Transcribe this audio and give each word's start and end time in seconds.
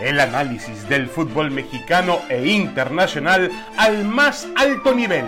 el 0.00 0.18
análisis 0.18 0.88
del 0.88 1.08
fútbol 1.08 1.50
mexicano 1.50 2.20
e 2.28 2.48
internacional 2.48 3.50
al 3.76 4.04
más 4.04 4.48
alto 4.56 4.94
nivel. 4.94 5.24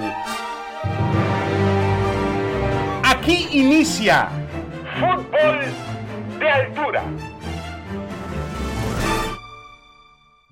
Aquí 3.05 3.49
inicia 3.53 4.31
Fútbol 4.99 5.61
de 6.39 6.49
Altura. 6.49 7.05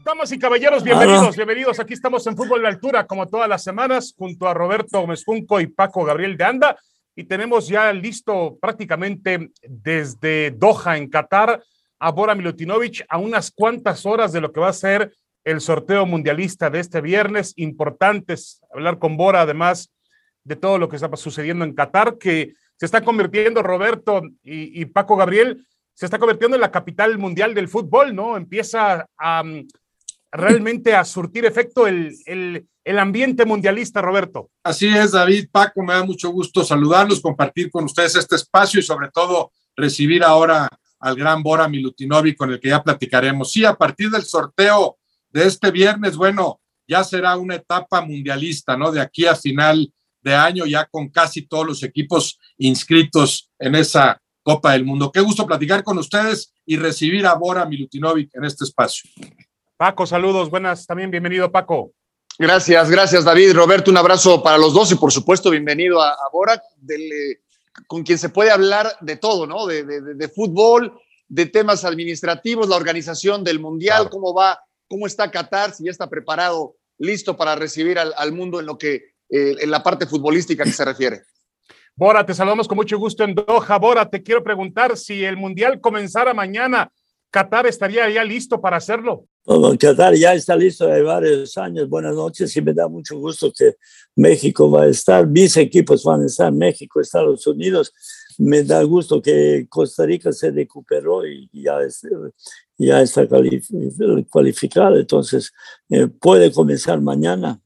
Damas 0.05 0.32
y 0.32 0.39
caballeros, 0.39 0.82
bienvenidos, 0.82 1.37
bienvenidos. 1.37 1.80
Aquí 1.80 1.95
estamos 1.95 2.27
en 2.27 2.37
Fútbol 2.37 2.62
de 2.62 2.68
Altura, 2.68 3.07
como 3.07 3.29
todas 3.29 3.48
las 3.48 3.62
semanas, 3.62 4.14
junto 4.16 4.48
a 4.48 4.55
Roberto 4.55 5.00
Gómez 5.00 5.25
Junco 5.25 5.61
y 5.61 5.66
Paco 5.66 6.05
Gabriel 6.05 6.37
de 6.37 6.45
Anda. 6.45 6.77
Y 7.14 7.25
tenemos 7.25 7.68
ya 7.68 7.93
listo 7.93 8.59
prácticamente 8.61 9.50
desde 9.62 10.50
Doha, 10.52 10.96
en 10.96 11.09
Qatar, 11.09 11.62
a 12.01 12.11
Bora 12.11 12.35
Milutinovic 12.35 13.04
a 13.09 13.18
unas 13.18 13.50
cuantas 13.50 14.07
horas 14.07 14.32
de 14.32 14.40
lo 14.40 14.53
que 14.53 14.61
va 14.61 14.68
a 14.68 14.72
ser 14.72 15.13
el 15.45 15.61
sorteo 15.61 16.07
mundialista 16.07 16.71
de 16.71 16.81
este 16.81 17.00
viernes. 17.00 17.53
Importantes 17.57 18.61
hablar 18.73 18.99
con 18.99 19.17
Bora, 19.17 19.43
además 19.43 19.93
de 20.43 20.57
todo 20.57 20.79
lo 20.79 20.89
que 20.89 20.96
está 20.96 21.14
sucediendo 21.17 21.64
en 21.64 21.75
Qatar, 21.75 22.17
que 22.18 22.54
se 22.76 22.86
está 22.86 23.04
convirtiendo, 23.04 23.63
Roberto 23.63 24.23
y, 24.43 24.85
Paco 24.86 25.17
Gabriel, 25.17 25.67
se 25.93 26.07
está 26.07 26.18
convirtiendo 26.18 26.57
en 26.57 26.63
la 26.63 26.73
capital 26.73 27.18
mundial 27.18 27.54
del 27.54 27.68
fútbol, 27.68 28.14
¿no? 28.14 28.39
Empieza 28.39 29.07
a 29.18 29.43
mm, 29.45 29.68
realmente 30.32 30.95
a 30.95 31.04
surtir 31.04 31.45
efecto 31.45 31.87
el, 31.87 32.17
el, 32.25 32.67
el, 32.84 32.98
ambiente 32.98 33.45
mundialista, 33.45 34.01
Roberto. 34.01 34.48
Así 34.64 34.89
es, 34.89 35.12
David, 35.12 35.48
Paco, 35.53 35.83
me 35.83 35.92
da 35.92 36.05
mucho 36.05 36.31
gusto 36.31 36.64
saludarlos, 36.64 37.20
compartir 37.20 37.70
con 37.70 37.84
ustedes 37.84 38.17
este 38.17 38.37
espacio 38.37 38.81
y 38.81 38.83
sobre 38.83 39.11
todo 39.11 39.53
recibir 39.77 40.25
ahora 40.25 40.70
al 41.00 41.17
gran 41.17 41.42
Bora 41.42 41.69
Milutinovic 41.69 42.36
con 42.36 42.53
el 42.53 42.61
que 42.61 42.69
ya 42.69 42.83
platicaremos. 42.83 43.50
Sí, 43.50 43.64
a 43.64 43.75
partir 43.75 44.11
del 44.11 44.22
sorteo 44.22 44.98
de 45.31 45.47
este 45.47 45.70
viernes, 45.70 46.17
bueno, 46.17 46.61
ya 46.87 47.03
será 47.05 47.37
una 47.37 47.56
etapa 47.56 48.01
mundialista, 48.03 48.77
¿no? 48.77 48.93
De 48.93 49.01
aquí 49.01 49.27
a 49.27 49.34
final 49.34 49.93
de 50.23 50.34
año, 50.34 50.67
ya 50.67 50.87
con 50.87 51.09
casi 51.09 51.43
todos 51.43 51.67
los 51.67 51.83
equipos 51.83 52.39
inscritos 52.59 53.51
en 53.59 53.75
esa 53.75 54.21
Copa 54.43 54.73
del 54.73 54.84
Mundo. 54.84 55.11
Qué 55.12 55.21
gusto 55.21 55.47
platicar 55.47 55.83
con 55.83 55.98
ustedes 55.98 56.53
y 56.67 56.77
recibir 56.77 57.27
a 57.27 57.34
Bora 57.34 57.65
Milutinovic 57.65 58.34
en 58.34 58.45
este 58.45 58.65
espacio. 58.65 59.11
Paco, 59.77 60.06
saludos, 60.06 60.51
buenas, 60.51 60.87
también 60.87 61.11
bienvenido, 61.11 61.51
Paco. 61.51 61.93
Gracias, 62.39 62.91
gracias, 62.91 63.25
David. 63.25 63.53
Roberto, 63.53 63.91
un 63.91 63.97
abrazo 63.97 64.43
para 64.43 64.59
los 64.59 64.73
dos 64.73 64.91
y 64.93 64.95
por 64.95 65.12
supuesto, 65.12 65.51
bienvenido 65.51 66.03
a, 66.03 66.17
Bora. 66.33 66.62
Del, 66.77 67.12
eh, 67.12 67.41
con 67.87 68.03
quien 68.03 68.19
se 68.19 68.29
puede 68.29 68.51
hablar 68.51 68.97
de 69.01 69.17
todo, 69.17 69.47
¿no? 69.47 69.67
De, 69.67 70.29
fútbol, 70.35 71.01
de 71.29 71.47
temas 71.47 71.85
administrativos, 71.85 72.69
la 72.69 72.77
organización 72.77 73.45
del 73.45 73.61
Mundial, 73.61 74.09
cómo 74.11 74.35
va, 74.35 74.61
cómo 74.89 75.07
está 75.07 75.31
Qatar, 75.31 75.73
si 75.73 75.85
ya 75.85 75.91
está 75.91 76.09
preparado, 76.09 76.77
listo 76.99 77.37
para 77.37 77.55
recibir 77.55 77.99
al, 77.99 78.33
mundo 78.33 78.61
en 78.61 78.67
lo 78.67 78.77
que, 78.77 78.95
eh, 79.29 79.57
en 79.61 79.71
la 79.71 79.83
parte 79.83 80.07
futbolística 80.07 80.65
que 80.65 80.73
se 80.73 80.85
refiere. 80.85 81.23
Bora, 81.97 82.25
te 82.25 82.35
saludamos 82.35 82.67
con 82.67 82.77
mucho 82.77 82.99
gusto 82.99 83.25
en 83.25 83.35
Doha. 83.35 83.79
Bora, 83.79 84.09
te 84.09 84.23
quiero 84.23 84.43
preguntar 84.43 84.97
si 84.97 85.25
el 85.25 85.37
Mundial 85.37 85.81
comenzara 85.81 86.33
mañana, 86.34 86.91
¿Qatar 87.31 87.67
estaría 87.67 88.11
ya 88.11 88.25
listo 88.25 88.61
para 88.61 88.78
hacerlo? 88.78 89.27
Qatar 89.78 90.14
ya 90.17 90.34
está 90.34 90.56
listo 90.56 90.91
hay 90.91 91.03
varios 91.03 91.56
años. 91.56 91.89
Buenas 91.89 92.17
noches 92.17 92.56
y 92.56 92.61
me 92.61 92.75
da 92.75 92.89
mucho 92.89 93.19
gusto 93.19 93.53
que 93.56 93.77
México 94.17 94.69
va 94.69 94.83
a 94.83 94.89
estar, 94.89 95.27
mis 95.28 95.56
equipos 95.56 96.03
van 96.03 96.22
a 96.22 96.27
estar, 96.27 96.53
México, 96.53 97.00
Estados 97.00 97.47
Unidos. 97.47 97.92
Me 98.39 98.64
da 98.64 98.83
gusto 98.83 99.22
que 99.22 99.67
Costa 99.69 100.05
Rica 100.06 100.33
se 100.33 100.50
recuperó 100.50 101.25
y 101.25 101.48
ya, 101.53 101.78
ya 102.78 103.00
está 103.00 103.28
cualificado. 104.28 104.98
Entonces, 104.98 105.53
eh, 105.89 106.09
puede 106.09 106.50
comenzar 106.50 107.00
mañana 107.00 107.61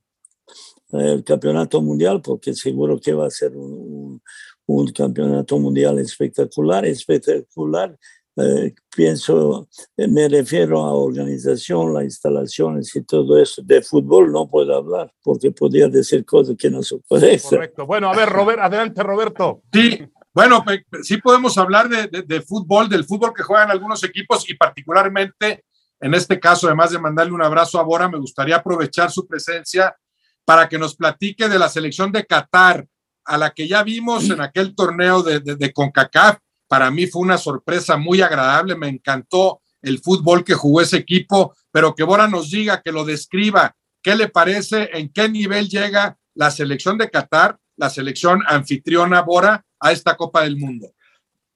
el 0.90 1.24
campeonato 1.24 1.80
mundial 1.80 2.20
porque 2.22 2.54
seguro 2.54 3.00
que 3.00 3.14
va 3.14 3.26
a 3.26 3.30
ser 3.30 3.56
un, 3.56 4.20
un 4.66 4.92
campeonato 4.92 5.58
mundial 5.58 5.98
espectacular, 5.98 6.84
espectacular 6.84 7.96
eh, 8.36 8.74
pienso, 8.94 9.68
eh, 9.96 10.08
me 10.08 10.28
refiero 10.28 10.80
a 10.80 10.92
organización, 10.92 11.94
las 11.94 12.04
instalaciones 12.04 12.94
y 12.96 13.02
todo 13.04 13.40
eso. 13.40 13.62
De 13.62 13.80
fútbol 13.80 14.32
no 14.32 14.48
puedo 14.48 14.74
hablar 14.76 15.12
porque 15.22 15.52
podría 15.52 15.88
decir 15.88 16.24
cosas 16.24 16.56
que 16.58 16.70
no 16.70 16.82
se 16.82 16.98
pueden. 17.08 17.38
Correcto. 17.38 17.86
Bueno, 17.86 18.10
a 18.10 18.16
ver, 18.16 18.28
Robert, 18.28 18.60
adelante, 18.60 19.02
Roberto. 19.02 19.62
Sí, 19.72 20.00
bueno, 20.32 20.64
sí 21.02 21.18
podemos 21.18 21.56
hablar 21.58 21.88
de, 21.88 22.22
de, 22.22 22.42
fútbol, 22.42 22.88
del 22.88 23.04
fútbol 23.04 23.32
que 23.32 23.44
juegan 23.44 23.70
algunos 23.70 24.02
equipos 24.02 24.48
y 24.50 24.54
particularmente 24.54 25.64
en 26.00 26.12
este 26.12 26.40
caso, 26.40 26.66
además 26.66 26.90
de 26.90 26.98
mandarle 26.98 27.32
un 27.32 27.42
abrazo 27.42 27.78
a 27.78 27.82
Bora, 27.82 28.08
me 28.08 28.18
gustaría 28.18 28.56
aprovechar 28.56 29.10
su 29.10 29.26
presencia 29.26 29.96
para 30.44 30.68
que 30.68 30.78
nos 30.78 30.96
platique 30.96 31.48
de 31.48 31.58
la 31.58 31.68
selección 31.68 32.12
de 32.12 32.26
Qatar, 32.26 32.86
a 33.24 33.38
la 33.38 33.50
que 33.52 33.66
ya 33.66 33.82
vimos 33.82 34.28
en 34.28 34.40
aquel 34.42 34.74
torneo 34.74 35.22
de, 35.22 35.40
de, 35.40 35.56
de 35.56 35.72
CONCACAF 35.72 36.38
para 36.68 36.90
mí 36.90 37.06
fue 37.06 37.22
una 37.22 37.38
sorpresa 37.38 37.96
muy 37.96 38.20
agradable, 38.22 38.76
me 38.76 38.88
encantó 38.88 39.60
el 39.82 39.98
fútbol 40.00 40.44
que 40.44 40.54
jugó 40.54 40.80
ese 40.80 40.96
equipo, 40.96 41.54
pero 41.70 41.94
que 41.94 42.04
Bora 42.04 42.26
nos 42.26 42.50
diga, 42.50 42.80
que 42.82 42.92
lo 42.92 43.04
describa, 43.04 43.76
qué 44.02 44.14
le 44.14 44.28
parece, 44.28 44.90
en 44.92 45.10
qué 45.12 45.28
nivel 45.28 45.68
llega 45.68 46.18
la 46.34 46.50
selección 46.50 46.98
de 46.98 47.10
Qatar, 47.10 47.58
la 47.76 47.90
selección 47.90 48.42
anfitriona 48.46 49.22
Bora 49.22 49.64
a 49.78 49.92
esta 49.92 50.16
Copa 50.16 50.42
del 50.42 50.56
Mundo. 50.56 50.90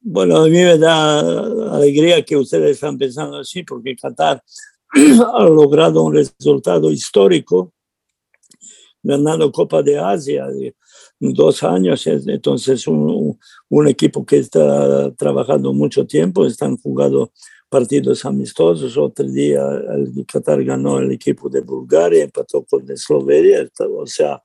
Bueno, 0.00 0.38
a 0.38 0.44
mí 0.44 0.50
me 0.50 0.78
da 0.78 1.20
alegría 1.74 2.24
que 2.24 2.36
ustedes 2.36 2.72
están 2.72 2.96
pensando 2.98 3.38
así, 3.38 3.62
porque 3.62 3.96
Qatar 3.96 4.42
ha 4.92 5.44
logrado 5.44 6.02
un 6.02 6.14
resultado 6.14 6.90
histórico, 6.90 7.72
ganando 9.02 9.50
Copa 9.50 9.82
de 9.82 9.98
Asia 9.98 10.46
dos 11.20 11.62
años, 11.62 12.06
entonces 12.06 12.86
un, 12.86 13.38
equipo 13.88 14.24
que 14.24 14.38
está 14.38 15.10
trabajando 15.16 15.72
mucho 15.72 16.06
tiempo, 16.06 16.46
están 16.46 16.76
jugando 16.76 17.32
partidos 17.68 18.24
amistosos, 18.24 18.96
otro 18.96 19.26
día 19.26 19.62
el 19.94 20.24
Qatar 20.26 20.62
ganó 20.64 20.98
el 20.98 21.12
equipo 21.12 21.48
de 21.48 21.60
Bulgaria, 21.60 22.24
empató 22.24 22.64
con 22.64 22.90
Eslovenia, 22.90 23.68
o 23.96 24.06
sea, 24.06 24.42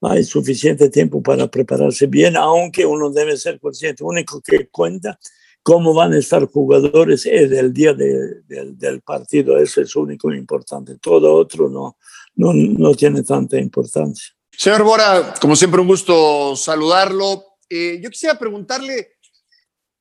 hay 0.00 0.24
suficiente 0.24 0.88
tiempo 0.88 1.22
para 1.22 1.48
prepararse 1.48 2.06
bien, 2.06 2.36
aunque 2.36 2.86
uno 2.86 3.10
debe 3.10 3.36
ser 3.36 3.60
consciente, 3.60 4.04
único 4.04 4.40
que 4.40 4.68
cuenta 4.68 5.18
cómo 5.62 5.92
van 5.92 6.14
a 6.14 6.18
estar 6.18 6.46
jugadores 6.46 7.26
es 7.26 7.52
el 7.52 7.72
día 7.72 7.92
de, 7.92 8.42
del 8.46 9.02
partido, 9.02 9.58
eso 9.58 9.82
es 9.82 9.94
único 9.96 10.32
importante, 10.32 10.96
todo 10.96 11.34
otro 11.34 11.68
no, 11.68 11.96
no, 12.36 12.54
no 12.54 12.94
tiene 12.94 13.22
tanta 13.22 13.58
importancia. 13.58 14.37
Señor 14.58 14.82
Bora, 14.82 15.34
como 15.40 15.54
siempre, 15.54 15.80
un 15.80 15.86
gusto 15.86 16.56
saludarlo. 16.56 17.58
Eh, 17.70 18.00
yo 18.02 18.10
quisiera 18.10 18.36
preguntarle 18.36 19.18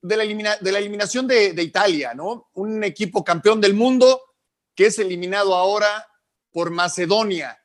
de 0.01 0.17
la, 0.17 0.23
eliminación 0.79 1.27
de, 1.27 1.53
Italia, 1.61 2.15
¿no? 2.15 2.49
Un 2.55 2.83
equipo 2.83 3.23
campeón 3.23 3.61
del 3.61 3.75
mundo 3.75 4.19
que 4.73 4.87
es 4.87 4.97
eliminado 4.97 5.53
ahora 5.53 6.07
por 6.51 6.71
Macedonia. 6.71 7.55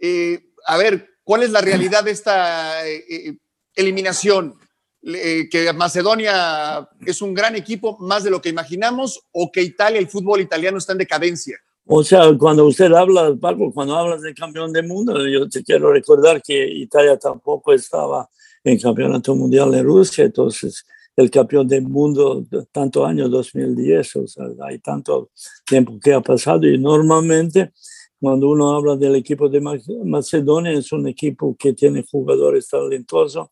Eh, 0.00 0.52
a 0.66 0.76
ver, 0.76 1.18
¿cuál 1.24 1.42
es 1.42 1.50
la 1.50 1.62
realidad 1.62 2.04
de 2.04 2.12
esta 2.12 2.86
eh, 2.86 3.36
eliminación? 3.74 4.56
¿Que 5.02 5.72
Macedonia 5.74 6.88
es 7.04 7.22
un 7.22 7.34
gran 7.34 7.56
equipo, 7.56 7.98
más 7.98 8.22
de 8.22 8.30
lo 8.30 8.40
que 8.40 8.50
imaginamos, 8.50 9.20
o 9.32 9.50
que 9.50 9.62
Italia, 9.62 9.98
el 9.98 10.08
fútbol 10.08 10.40
italiano 10.40 10.78
está 10.78 10.92
en 10.92 10.98
decadencia? 10.98 11.58
O 11.88 12.02
sea, 12.02 12.36
cuando 12.36 12.66
usted 12.66 12.92
habla, 12.92 13.36
Paco, 13.40 13.72
cuando 13.72 13.96
hablas 13.96 14.20
de 14.22 14.34
campeón 14.34 14.72
del 14.72 14.88
mundo, 14.88 15.14
yo 15.28 15.48
te 15.48 15.62
quiero 15.62 15.92
recordar 15.92 16.42
que 16.42 16.66
Italia 16.66 17.16
tampoco 17.16 17.72
estaba 17.72 18.28
en 18.64 18.78
campeonato 18.80 19.36
mundial 19.36 19.72
en 19.72 19.84
Rusia, 19.84 20.24
entonces 20.24 20.84
el 21.14 21.30
campeón 21.30 21.68
del 21.68 21.82
mundo 21.82 22.44
tanto 22.72 23.06
año 23.06 23.28
2010, 23.28 24.16
o 24.16 24.26
sea, 24.26 24.46
hay 24.64 24.80
tanto 24.80 25.30
tiempo 25.64 25.96
que 26.02 26.12
ha 26.12 26.20
pasado 26.20 26.66
y 26.66 26.76
normalmente 26.76 27.72
cuando 28.20 28.50
uno 28.50 28.74
habla 28.74 28.96
del 28.96 29.14
equipo 29.14 29.48
de 29.48 29.60
Macedonia 30.04 30.72
es 30.72 30.90
un 30.90 31.06
equipo 31.06 31.56
que 31.56 31.72
tiene 31.72 32.04
jugadores 32.10 32.68
talentosos, 32.68 33.48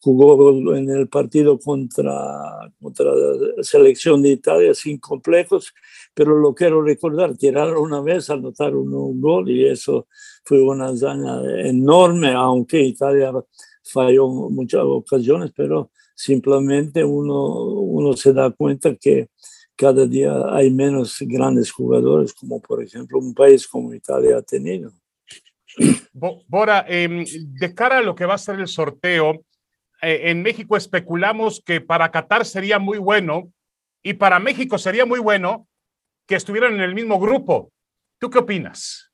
jugó 0.00 0.74
en 0.74 0.90
el 0.90 1.08
partido 1.08 1.58
contra, 1.58 2.72
contra 2.80 3.14
la 3.14 3.62
selección 3.62 4.22
de 4.22 4.30
Italia 4.30 4.74
sin 4.74 4.98
complejos, 4.98 5.74
pero 6.14 6.38
lo 6.38 6.54
quiero 6.54 6.82
recordar, 6.82 7.36
tiraron 7.36 7.78
una 7.78 8.00
vez, 8.00 8.30
anotaron 8.30 8.92
un 8.92 9.20
gol 9.20 9.50
y 9.50 9.66
eso 9.66 10.06
fue 10.44 10.62
una 10.62 10.86
hazaña 10.86 11.40
enorme, 11.66 12.32
aunque 12.32 12.80
Italia 12.80 13.32
falló 13.84 14.28
muchas 14.28 14.82
ocasiones, 14.84 15.52
pero 15.54 15.90
simplemente 16.14 17.04
uno, 17.04 17.54
uno 17.54 18.16
se 18.16 18.32
da 18.32 18.50
cuenta 18.50 18.94
que 18.94 19.28
cada 19.76 20.06
día 20.06 20.54
hay 20.54 20.70
menos 20.70 21.16
grandes 21.20 21.70
jugadores, 21.70 22.34
como 22.34 22.60
por 22.60 22.82
ejemplo 22.82 23.18
un 23.18 23.34
país 23.34 23.66
como 23.66 23.94
Italia 23.94 24.38
ha 24.38 24.42
tenido. 24.42 24.92
Bora, 26.12 26.84
em, 26.88 27.24
de 27.24 27.74
cara 27.74 27.98
a 27.98 28.02
lo 28.02 28.14
que 28.14 28.26
va 28.26 28.34
a 28.34 28.38
ser 28.38 28.60
el 28.60 28.68
sorteo, 28.68 29.44
eh, 30.02 30.30
en 30.30 30.42
México 30.42 30.76
especulamos 30.76 31.62
que 31.64 31.80
para 31.80 32.10
Qatar 32.10 32.44
sería 32.44 32.78
muy 32.78 32.98
bueno 32.98 33.52
y 34.02 34.14
para 34.14 34.38
México 34.38 34.78
sería 34.78 35.04
muy 35.06 35.20
bueno 35.20 35.66
que 36.26 36.36
estuvieran 36.36 36.74
en 36.74 36.80
el 36.80 36.94
mismo 36.94 37.18
grupo. 37.18 37.70
¿Tú 38.18 38.30
qué 38.30 38.38
opinas? 38.38 39.10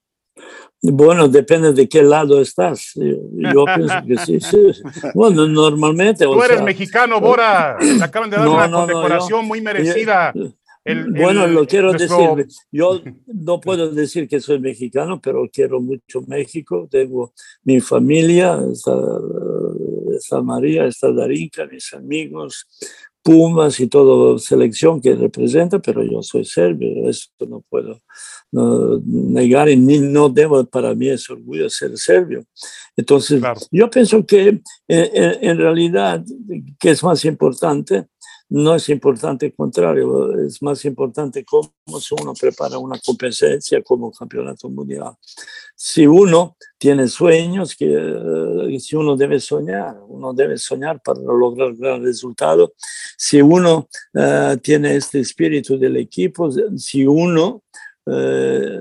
Bueno, 0.83 1.29
depende 1.29 1.73
de 1.73 1.89
qué 1.89 2.03
lado 2.03 2.41
estás. 2.41 2.93
Yo 2.95 3.65
pienso 3.65 3.95
que 4.07 4.19
sí, 4.19 4.41
sí. 4.41 4.83
Bueno, 5.15 5.47
normalmente. 5.47 6.25
Tú 6.25 6.43
eres 6.43 6.63
mexicano, 6.63 7.21
Bora. 7.21 7.77
acaban 8.03 8.31
de 8.31 8.37
dar 8.37 8.49
una 8.49 8.71
condecoración 8.71 9.47
muy 9.47 9.61
merecida. 9.61 10.33
bueno, 10.85 11.47
lo 11.47 11.67
quiero 11.67 11.93
decir. 11.93 12.47
Yo 12.71 13.01
no 13.27 13.61
puedo 13.61 13.91
decir 13.91 14.29
que 14.29 14.41
soy 14.41 14.61
mexicano, 14.61 15.21
pero 15.21 15.49
quiero 15.53 15.81
mucho 15.81 16.23
México. 16.27 16.87
Tengo 16.91 17.33
mi 17.65 17.81
familia, 17.81 18.59
está, 18.71 18.95
María, 20.43 20.87
está 20.87 21.13
Darinka, 21.13 21.67
mis 21.67 21.93
amigos, 21.95 22.67
Pumas 23.23 23.81
y 23.81 23.89
toda 23.89 24.39
selección 24.39 25.01
que 25.01 25.13
representa, 25.17 25.81
pero 25.81 26.01
yo 26.05 26.23
soy 26.23 26.45
serbio, 26.45 27.09
esto 27.11 27.45
no 27.47 27.61
puedo 27.69 28.01
negar 28.53 29.69
y 29.69 29.77
ni, 29.77 29.99
no 29.99 30.29
debo, 30.29 30.65
para 30.65 30.95
mí 30.95 31.09
es 31.09 31.29
orgullo 31.29 31.69
ser 31.69 31.97
serbio. 31.99 32.45
Entonces, 32.97 33.43
yo 33.73 33.91
pienso 33.91 34.25
que 34.25 34.61
eh, 34.89 35.39
en, 35.41 35.59
realidad, 35.59 36.25
¿qué 36.79 36.91
es 36.91 37.03
más 37.03 37.25
importante? 37.25 38.07
No 38.49 38.77
es 38.77 38.89
importante 38.91 39.47
el 39.47 39.55
contrario, 39.55 40.39
es 40.39 40.63
más 40.63 40.85
importante 40.85 41.45
cómo 41.45 41.73
uno 42.23 42.33
prepara 42.35 42.79
una 42.79 42.97
competencia 43.05 43.83
como 43.83 44.13
campeonato 44.13 44.69
mundial. 44.69 45.15
Si 45.75 46.07
uno 46.07 46.57
tiene 46.79 47.09
sueños, 47.09 47.75
que, 47.75 47.93
eh, 47.93 48.81
si 48.81 48.95
uno 48.95 49.17
debe 49.17 49.41
soñar, 49.41 49.99
uno 50.07 50.33
debe 50.33 50.59
soñar 50.59 51.03
para 51.03 51.21
lograr 51.21 51.75
gran 51.75 52.05
resultado. 52.05 52.73
Si 53.19 53.43
uno 53.43 53.89
eh, 54.15 54.57
tiene 54.63 54.95
este 54.95 55.19
espíritu 55.21 55.77
del 55.77 55.97
equipo, 55.97 56.49
si 56.77 57.05
uno 57.05 57.65
eh, 58.07 58.81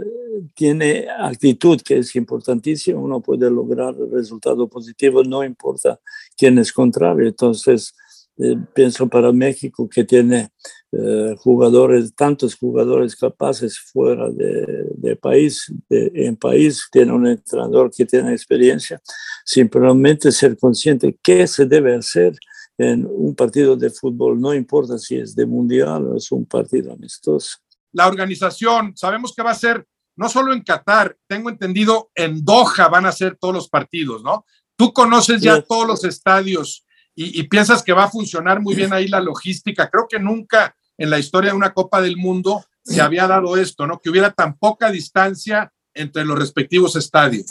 tiene 0.53 1.07
actitud 1.09 1.81
que 1.81 1.97
es 1.97 2.15
importantísima, 2.15 2.99
uno 2.99 3.19
puede 3.19 3.49
lograr 3.49 3.95
resultados 4.11 4.69
positivos, 4.69 5.27
no 5.27 5.43
importa 5.43 5.99
quién 6.37 6.59
es 6.59 6.71
contrario. 6.71 7.27
Entonces, 7.27 7.95
eh, 8.37 8.57
pienso 8.73 9.07
para 9.07 9.31
México 9.31 9.87
que 9.89 10.03
tiene 10.03 10.49
eh, 10.91 11.35
jugadores, 11.37 12.13
tantos 12.15 12.55
jugadores 12.55 13.15
capaces 13.15 13.79
fuera 13.79 14.29
de, 14.29 14.87
de 14.95 15.15
país, 15.15 15.73
de, 15.89 16.11
en 16.13 16.35
país, 16.35 16.87
tiene 16.91 17.11
un 17.11 17.27
entrenador 17.27 17.91
que 17.95 18.05
tiene 18.05 18.31
experiencia, 18.31 19.01
simplemente 19.45 20.31
ser 20.31 20.57
consciente 20.57 21.17
qué 21.21 21.47
se 21.47 21.65
debe 21.65 21.95
hacer 21.95 22.35
en 22.77 23.05
un 23.09 23.33
partido 23.35 23.77
de 23.77 23.89
fútbol, 23.89 24.39
no 24.39 24.53
importa 24.53 24.97
si 24.97 25.15
es 25.15 25.33
de 25.33 25.45
mundial 25.45 26.07
o 26.07 26.17
es 26.17 26.31
un 26.31 26.45
partido 26.45 26.91
amistoso 26.91 27.57
la 27.95 28.07
organización, 28.07 28.95
sabemos 28.95 29.33
que 29.33 29.41
va 29.41 29.51
a 29.51 29.55
ser 29.55 29.87
no 30.17 30.27
solo 30.27 30.53
en 30.53 30.63
Qatar, 30.63 31.17
tengo 31.27 31.49
entendido, 31.49 32.11
en 32.13 32.43
Doha 32.43 32.89
van 32.89 33.05
a 33.05 33.11
ser 33.11 33.37
todos 33.37 33.53
los 33.53 33.69
partidos, 33.69 34.21
¿no? 34.21 34.45
Tú 34.77 34.91
conoces 34.93 35.41
ya 35.41 35.61
todos 35.61 35.87
los 35.87 36.03
estadios 36.03 36.84
y, 37.15 37.43
piensas 37.43 37.81
que 37.81 37.93
va 37.93 38.05
a 38.05 38.11
funcionar 38.11 38.61
muy 38.61 38.75
bien 38.75 38.91
ahí 38.91 39.07
la 39.07 39.21
logística. 39.21 39.89
Creo 39.89 40.05
que 40.07 40.19
nunca 40.19 40.75
en 40.97 41.09
la 41.09 41.17
historia 41.17 41.51
de 41.51 41.57
una 41.57 41.73
Copa 41.73 42.01
del 42.01 42.17
Mundo 42.17 42.65
se 42.83 43.01
había 43.01 43.27
dado 43.27 43.57
esto, 43.57 43.87
¿no? 43.87 43.99
Que 43.99 44.09
hubiera 44.09 44.31
tan 44.31 44.57
poca 44.57 44.91
distancia 44.91 45.71
entre 45.93 46.25
los 46.25 46.37
respectivos 46.37 46.95
estadios. 46.95 47.45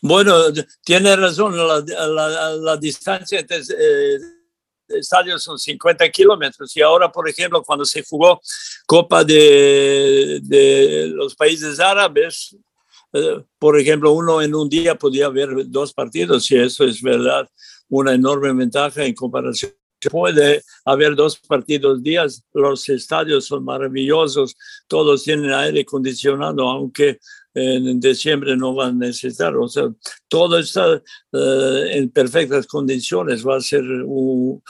Bueno, 0.00 0.34
tiene 0.84 1.16
razón, 1.16 1.56
la, 1.56 2.76
distancia 2.76 3.40
entre 3.40 3.58
eh, 3.58 4.18
estadios 4.88 5.42
son 5.42 5.58
50 5.58 6.08
kilómetros 6.10 6.76
y 6.76 6.82
ahora, 6.82 7.10
por 7.10 7.28
ejemplo, 7.28 7.62
cuando 7.62 7.84
se 7.84 8.04
jugó 8.04 8.40
Copa 8.86 9.24
de, 9.24 10.40
de 10.42 11.06
los 11.14 11.34
países 11.34 11.80
árabes, 11.80 12.56
eh, 13.14 13.42
por 13.58 13.78
ejemplo, 13.78 14.12
uno 14.12 14.42
en 14.42 14.54
un 14.54 14.68
día 14.68 14.96
podía 14.96 15.28
ver 15.28 15.48
dos 15.66 15.94
partidos 15.94 16.50
y 16.50 16.56
eso 16.56 16.84
es 16.84 17.00
verdad 17.00 17.48
una 17.88 18.14
enorme 18.14 18.52
ventaja 18.52 19.04
en 19.04 19.14
comparación. 19.14 19.72
Puede 20.10 20.62
haber 20.84 21.16
dos 21.16 21.38
partidos 21.38 22.02
días, 22.02 22.44
los 22.52 22.86
estadios 22.90 23.46
son 23.46 23.64
maravillosos, 23.64 24.54
todos 24.86 25.24
tienen 25.24 25.50
aire 25.50 25.80
acondicionado, 25.80 26.68
aunque 26.68 27.18
en 27.54 28.00
diciembre 28.00 28.56
no 28.56 28.74
van 28.74 28.96
a 29.02 29.06
necesitar. 29.06 29.56
O 29.56 29.68
sea, 29.68 29.84
todo 30.28 30.58
está 30.58 30.96
eh, 31.32 31.86
en 31.92 32.10
perfectas 32.10 32.66
condiciones. 32.66 33.46
Va 33.46 33.56
a 33.56 33.60
ser, 33.60 33.82
un, 33.82 34.62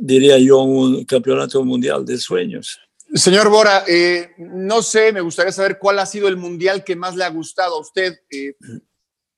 diría 0.00 0.38
yo, 0.38 0.62
un 0.62 1.04
campeonato 1.04 1.62
mundial 1.64 2.04
de 2.04 2.18
sueños. 2.18 2.80
Señor 3.12 3.50
Bora, 3.50 3.84
eh, 3.88 4.30
no 4.38 4.82
sé, 4.82 5.12
me 5.12 5.20
gustaría 5.20 5.52
saber 5.52 5.78
cuál 5.78 5.98
ha 5.98 6.06
sido 6.06 6.28
el 6.28 6.36
mundial 6.36 6.84
que 6.84 6.94
más 6.94 7.16
le 7.16 7.24
ha 7.24 7.30
gustado 7.30 7.74
a 7.76 7.80
usted 7.80 8.14
eh, 8.30 8.54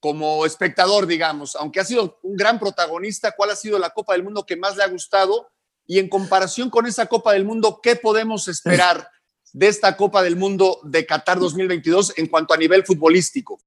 como 0.02 0.44
espectador, 0.44 1.06
digamos, 1.06 1.54
aunque 1.54 1.78
ha 1.78 1.84
sido 1.84 2.18
un 2.24 2.36
gran 2.36 2.58
protagonista, 2.58 3.36
¿cuál 3.36 3.50
ha 3.50 3.56
sido 3.56 3.78
la 3.78 3.90
Copa 3.90 4.14
del 4.14 4.24
Mundo 4.24 4.44
que 4.44 4.56
más 4.56 4.76
le 4.76 4.82
ha 4.82 4.88
gustado? 4.88 5.48
Y 5.86 6.00
en 6.00 6.08
comparación 6.08 6.70
con 6.70 6.86
esa 6.86 7.06
Copa 7.06 7.34
del 7.34 7.44
Mundo, 7.44 7.78
¿qué 7.80 7.94
podemos 7.94 8.48
esperar 8.48 9.08
de 9.52 9.68
esta 9.68 9.96
Copa 9.96 10.24
del 10.24 10.34
Mundo 10.34 10.80
de 10.82 11.06
Qatar 11.06 11.38
2022 11.38 12.14
en 12.16 12.26
cuanto 12.26 12.52
a 12.52 12.56
nivel 12.56 12.84
futbolístico? 12.84 13.60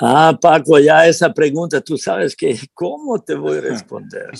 Ah, 0.00 0.36
Paco, 0.40 0.80
ya 0.80 1.06
esa 1.06 1.32
pregunta, 1.32 1.80
tú 1.80 1.96
sabes 1.96 2.34
que, 2.34 2.58
¿cómo 2.74 3.22
te 3.22 3.36
voy 3.36 3.58
a 3.58 3.60
responder? 3.60 4.30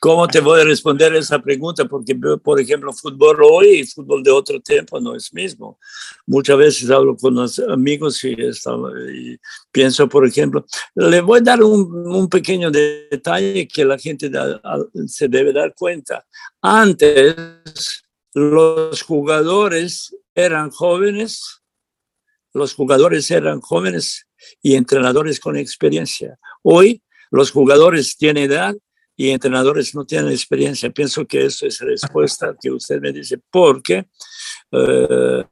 ¿Cómo 0.00 0.28
te, 0.28 0.38
voy 0.38 0.60
a 0.60 0.64
responder 0.64 1.16
esa 1.16 1.40
pregunta? 1.40 1.84
Porque, 1.86 2.14
por 2.14 2.60
ejemplo, 2.60 2.92
fútbol 2.92 3.38
hoy 3.42 3.80
y 3.80 3.86
fútbol 3.86 4.22
de 4.22 4.30
otro 4.30 4.60
tiempo 4.60 5.00
no 5.00 5.16
es 5.16 5.32
mismo. 5.34 5.76
Muchas 6.24 6.56
veces 6.56 6.88
hablo 6.88 7.16
con 7.16 7.34
los 7.34 7.58
amigos 7.58 8.22
y, 8.22 8.30
y 8.30 9.38
pienso, 9.72 10.08
por 10.08 10.24
ejemplo, 10.24 10.64
le 10.94 11.20
voy 11.20 11.40
a 11.40 11.42
dar 11.42 11.60
un, 11.60 12.06
un 12.06 12.28
pequeño 12.28 12.70
detalle 12.70 13.66
que 13.66 13.84
la 13.84 13.98
gente 13.98 14.30
se 15.08 15.26
debe 15.26 15.52
dar 15.52 15.74
cuenta. 15.74 16.24
Antes, 16.62 17.34
los 18.34 19.02
jugadores 19.02 20.14
eran 20.32 20.70
jóvenes, 20.70 21.57
los 22.58 22.74
jugadores 22.74 23.30
eran 23.30 23.60
jóvenes 23.60 24.26
y 24.62 24.74
entrenadores 24.74 25.40
con 25.40 25.56
experiencia. 25.56 26.38
Hoy 26.62 27.02
los 27.30 27.50
jugadores 27.50 28.16
tienen 28.16 28.44
edad 28.50 28.74
y 29.16 29.30
entrenadores 29.30 29.94
no 29.94 30.04
tienen 30.04 30.30
experiencia. 30.30 30.90
Pienso 30.90 31.26
que 31.26 31.46
eso 31.46 31.66
es 31.66 31.80
respuesta 31.80 32.54
que 32.60 32.70
usted 32.70 33.00
me 33.00 33.12
dice, 33.12 33.40
porque 33.50 34.06
eh, 34.70 35.44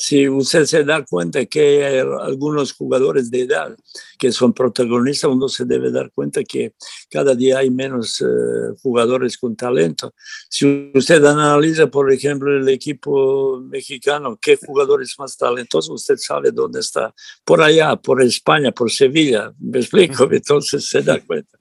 si 0.00 0.26
usted 0.30 0.64
se 0.64 0.82
da 0.82 1.04
cuenta 1.04 1.44
que 1.44 1.84
hay 1.84 1.98
algunos 1.98 2.72
jugadores 2.72 3.30
de 3.30 3.42
edad 3.42 3.76
que 4.18 4.32
son 4.32 4.54
protagonistas, 4.54 5.30
uno 5.30 5.46
se 5.46 5.66
debe 5.66 5.90
dar 5.90 6.10
cuenta 6.10 6.42
que 6.42 6.72
cada 7.10 7.34
día 7.34 7.58
hay 7.58 7.68
menos 7.68 8.18
eh, 8.22 8.24
jugadores 8.82 9.36
con 9.36 9.54
talento. 9.54 10.14
Si 10.48 10.90
usted 10.94 11.22
analiza, 11.22 11.88
por 11.88 12.10
ejemplo, 12.10 12.50
el 12.56 12.66
equipo 12.70 13.60
mexicano, 13.60 14.38
qué 14.40 14.56
jugadores 14.56 15.14
más 15.18 15.36
talentosos, 15.36 16.00
usted 16.00 16.16
sabe 16.16 16.50
dónde 16.50 16.80
está. 16.80 17.14
Por 17.44 17.60
allá, 17.60 17.94
por 17.96 18.22
España, 18.22 18.72
por 18.72 18.90
Sevilla. 18.90 19.52
Me 19.58 19.80
explico, 19.80 20.26
entonces 20.32 20.86
se 20.88 21.02
da 21.02 21.20
cuenta. 21.20 21.58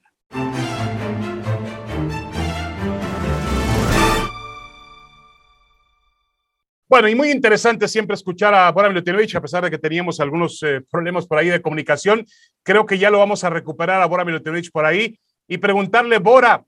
Bueno, 6.90 7.08
y 7.08 7.14
muy 7.14 7.30
interesante 7.30 7.88
siempre 7.88 8.16
escuchar 8.16 8.56
a 8.56 8.72
Bora 8.72 8.90
Milutinovic, 8.90 9.36
a 9.36 9.42
pesar 9.42 9.64
de 9.64 9.70
que 9.70 9.78
teníamos 9.78 10.20
algunos 10.20 10.64
eh, 10.64 10.82
problemas 10.90 11.28
por 11.28 11.38
ahí 11.38 11.48
de 11.48 11.62
comunicación. 11.62 12.26
Creo 12.64 12.88
que 12.88 12.98
ya 12.98 13.12
lo 13.12 13.20
vamos 13.20 13.44
a 13.44 13.52
recuperar 13.52 14.02
a 14.02 14.08
Bora 14.08 14.26
Milutinovic 14.26 14.72
por 14.72 14.86
ahí 14.86 15.20
y 15.48 15.60
preguntarle, 15.60 16.18
Bora, 16.18 16.66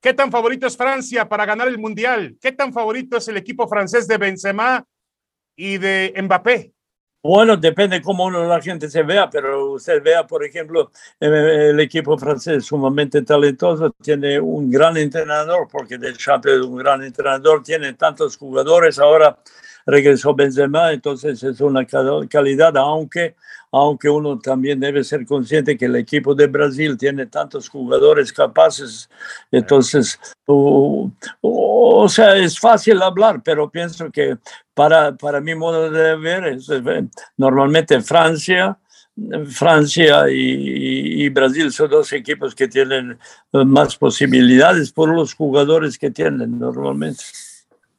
¿qué 0.00 0.14
tan 0.14 0.32
favorito 0.32 0.66
es 0.66 0.76
Francia 0.76 1.28
para 1.28 1.46
ganar 1.46 1.68
el 1.68 1.78
Mundial? 1.78 2.36
¿Qué 2.40 2.50
tan 2.50 2.72
favorito 2.72 3.18
es 3.18 3.28
el 3.28 3.36
equipo 3.36 3.68
francés 3.68 4.08
de 4.08 4.18
Benzema 4.18 4.84
y 5.54 5.78
de 5.78 6.12
Mbappé? 6.20 6.71
Bueno, 7.24 7.56
depende 7.56 8.02
cómo 8.02 8.24
uno, 8.24 8.44
la 8.48 8.60
gente 8.60 8.90
se 8.90 9.04
vea, 9.04 9.30
pero 9.30 9.74
usted 9.74 10.02
vea, 10.02 10.26
por 10.26 10.44
ejemplo, 10.44 10.90
el 11.20 11.78
equipo 11.78 12.18
francés 12.18 12.64
sumamente 12.64 13.22
talentoso, 13.22 13.92
tiene 14.02 14.40
un 14.40 14.68
gran 14.68 14.96
entrenador, 14.96 15.68
porque 15.70 15.98
del 15.98 16.16
Champions 16.16 16.58
es 16.62 16.66
un 16.66 16.76
gran 16.78 17.00
entrenador, 17.04 17.62
tiene 17.62 17.92
tantos 17.92 18.36
jugadores, 18.36 18.98
ahora 18.98 19.38
regresó 19.86 20.34
Benzema, 20.34 20.92
entonces 20.92 21.42
es 21.42 21.60
una 21.60 21.86
calidad, 21.86 22.76
aunque 22.76 23.34
aunque 23.72 24.10
uno 24.10 24.38
también 24.38 24.78
debe 24.78 25.02
ser 25.02 25.24
consciente 25.24 25.78
que 25.78 25.86
el 25.86 25.96
equipo 25.96 26.34
de 26.34 26.46
Brasil 26.46 26.96
tiene 26.98 27.24
tantos 27.24 27.70
jugadores 27.70 28.30
capaces, 28.30 29.08
entonces, 29.50 30.20
o, 30.44 31.10
sea, 32.08 32.36
es 32.36 32.58
fácil 32.58 33.00
hablar, 33.00 33.42
pero 33.42 33.70
pienso 33.70 34.10
que 34.10 34.36
para, 34.74 35.16
para 35.16 35.40
mi 35.40 35.54
modo 35.54 35.90
de 35.90 36.16
ver, 36.16 36.58
normalmente 37.38 38.02
Francia, 38.02 38.78
Francia 39.46 40.28
y, 40.30 41.24
y, 41.24 41.28
Brasil 41.30 41.72
son 41.72 41.90
dos 41.90 42.12
equipos 42.12 42.54
que 42.54 42.68
tienen 42.68 43.18
más 43.52 43.96
posibilidades 43.96 44.92
por 44.92 45.14
los 45.14 45.34
jugadores 45.34 45.98
que 45.98 46.10
tienen 46.10 46.58
normalmente. 46.58 47.22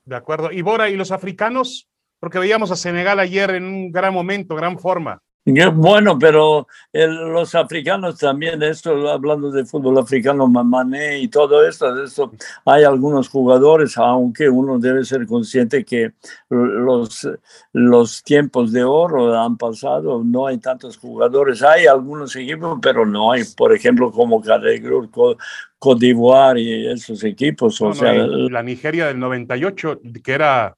De 0.05 0.15
acuerdo. 0.15 0.51
Y 0.51 0.61
Bora, 0.61 0.89
¿y 0.89 0.95
los 0.95 1.11
africanos? 1.11 1.89
Porque 2.19 2.39
veíamos 2.39 2.71
a 2.71 2.75
Senegal 2.75 3.19
ayer 3.19 3.51
en 3.51 3.65
un 3.65 3.91
gran 3.91 4.13
momento, 4.13 4.55
gran 4.55 4.79
forma. 4.79 5.21
Bueno, 5.45 6.17
pero 6.17 6.67
los 6.93 7.53
africanos 7.53 8.17
también, 8.17 8.63
esto 8.63 9.09
hablando 9.09 9.51
de 9.51 9.65
fútbol 9.65 9.97
africano, 9.97 10.47
Mané 10.47 11.19
y 11.19 11.27
todo 11.27 11.67
esto, 11.67 12.01
esto, 12.01 12.31
hay 12.63 12.85
algunos 12.85 13.27
jugadores, 13.27 13.97
aunque 13.97 14.47
uno 14.47 14.79
debe 14.79 15.03
ser 15.03 15.27
consciente 15.27 15.83
que 15.83 16.13
los, 16.49 17.27
los 17.73 18.23
tiempos 18.23 18.71
de 18.71 18.85
oro 18.85 19.37
han 19.37 19.57
pasado, 19.57 20.23
no 20.23 20.47
hay 20.47 20.59
tantos 20.59 20.97
jugadores, 20.97 21.61
hay 21.61 21.87
algunos 21.87 22.33
equipos, 22.37 22.79
pero 22.81 23.05
no 23.05 23.33
hay, 23.33 23.43
por 23.57 23.75
ejemplo, 23.75 24.11
como 24.13 24.41
Caregrur, 24.41 25.09
Côte 25.11 26.05
d'Ivoire 26.05 26.61
y 26.61 26.87
esos 26.87 27.21
equipos. 27.25 27.81
O 27.81 27.93
sea, 27.93 28.13
la 28.13 28.63
Nigeria 28.63 29.07
del 29.07 29.19
98, 29.19 29.99
que 30.23 30.31
era 30.31 30.77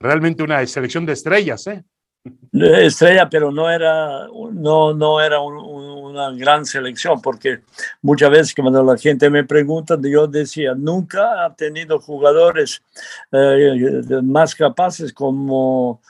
realmente 0.00 0.42
una 0.42 0.66
selección 0.66 1.06
de 1.06 1.12
estrellas, 1.12 1.64
¿eh? 1.68 1.84
Estrella, 2.52 3.28
pero 3.28 3.50
no 3.50 3.70
era, 3.70 4.26
no, 4.52 4.94
no 4.94 5.20
era 5.20 5.40
una 5.40 6.30
gran 6.32 6.64
selección, 6.64 7.20
porque 7.20 7.60
muchas 8.02 8.30
veces 8.30 8.54
cuando 8.54 8.82
la 8.82 8.96
gente 8.96 9.30
me 9.30 9.44
pregunta, 9.44 9.98
yo 10.02 10.26
decía, 10.26 10.74
nunca 10.74 11.44
ha 11.44 11.54
tenido 11.54 11.98
jugadores 12.00 12.82
eh, 13.32 14.02
más 14.22 14.54
capaces 14.54 15.12
como... 15.12 16.00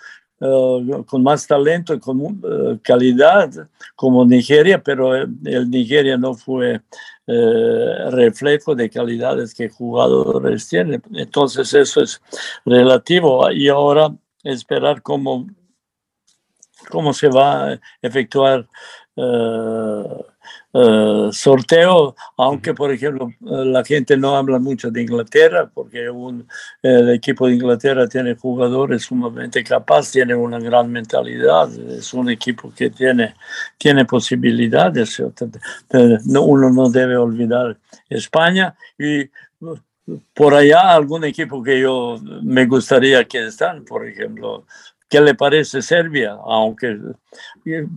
Eh, 0.40 1.02
con 1.08 1.24
más 1.24 1.48
talento 1.48 1.92
y 1.92 1.98
con 1.98 2.20
eh, 2.20 2.78
calidad 2.80 3.50
como 3.96 4.24
Nigeria, 4.24 4.80
pero 4.80 5.16
el 5.16 5.68
Nigeria 5.68 6.16
no 6.16 6.32
fue 6.34 6.80
reflejo 7.26 8.76
de 8.76 8.88
calidades 8.88 9.52
que 9.52 9.68
jugadores 9.68 10.68
tienen. 10.68 11.02
Entonces 11.12 11.74
eso 11.74 12.02
es 12.02 12.22
relativo 12.64 13.50
y 13.50 13.68
ahora 13.68 14.14
esperar 14.44 15.02
cómo 15.02 15.46
cómo 16.90 17.12
se 17.12 17.28
va 17.28 17.72
a 17.72 17.80
efectuar 18.02 18.66
uh, 19.16 20.24
uh, 20.72 21.32
sorteo, 21.32 22.14
aunque 22.36 22.74
por 22.74 22.92
ejemplo 22.92 23.30
la 23.40 23.84
gente 23.84 24.16
no 24.16 24.36
habla 24.36 24.58
mucho 24.58 24.90
de 24.90 25.02
Inglaterra, 25.02 25.70
porque 25.72 26.08
un, 26.08 26.46
el 26.82 27.10
equipo 27.10 27.46
de 27.46 27.54
Inglaterra 27.54 28.06
tiene 28.06 28.34
jugadores 28.36 29.02
sumamente 29.02 29.62
capaces, 29.64 30.12
tiene 30.12 30.34
una 30.34 30.58
gran 30.58 30.90
mentalidad, 30.90 31.68
es 31.90 32.12
un 32.14 32.30
equipo 32.30 32.72
que 32.74 32.90
tiene, 32.90 33.34
tiene 33.76 34.04
posibilidades, 34.04 35.20
uno 35.90 36.70
no 36.70 36.90
debe 36.90 37.16
olvidar 37.16 37.76
España 38.08 38.74
y 38.98 39.28
por 40.34 40.54
allá 40.54 40.94
algún 40.94 41.24
equipo 41.24 41.62
que 41.62 41.80
yo 41.80 42.18
me 42.42 42.66
gustaría 42.66 43.24
que 43.24 43.46
están, 43.46 43.84
por 43.84 44.06
ejemplo, 44.06 44.64
¿Qué 45.08 45.22
le 45.22 45.34
parece 45.34 45.80
Serbia? 45.80 46.36
Aunque 46.44 46.98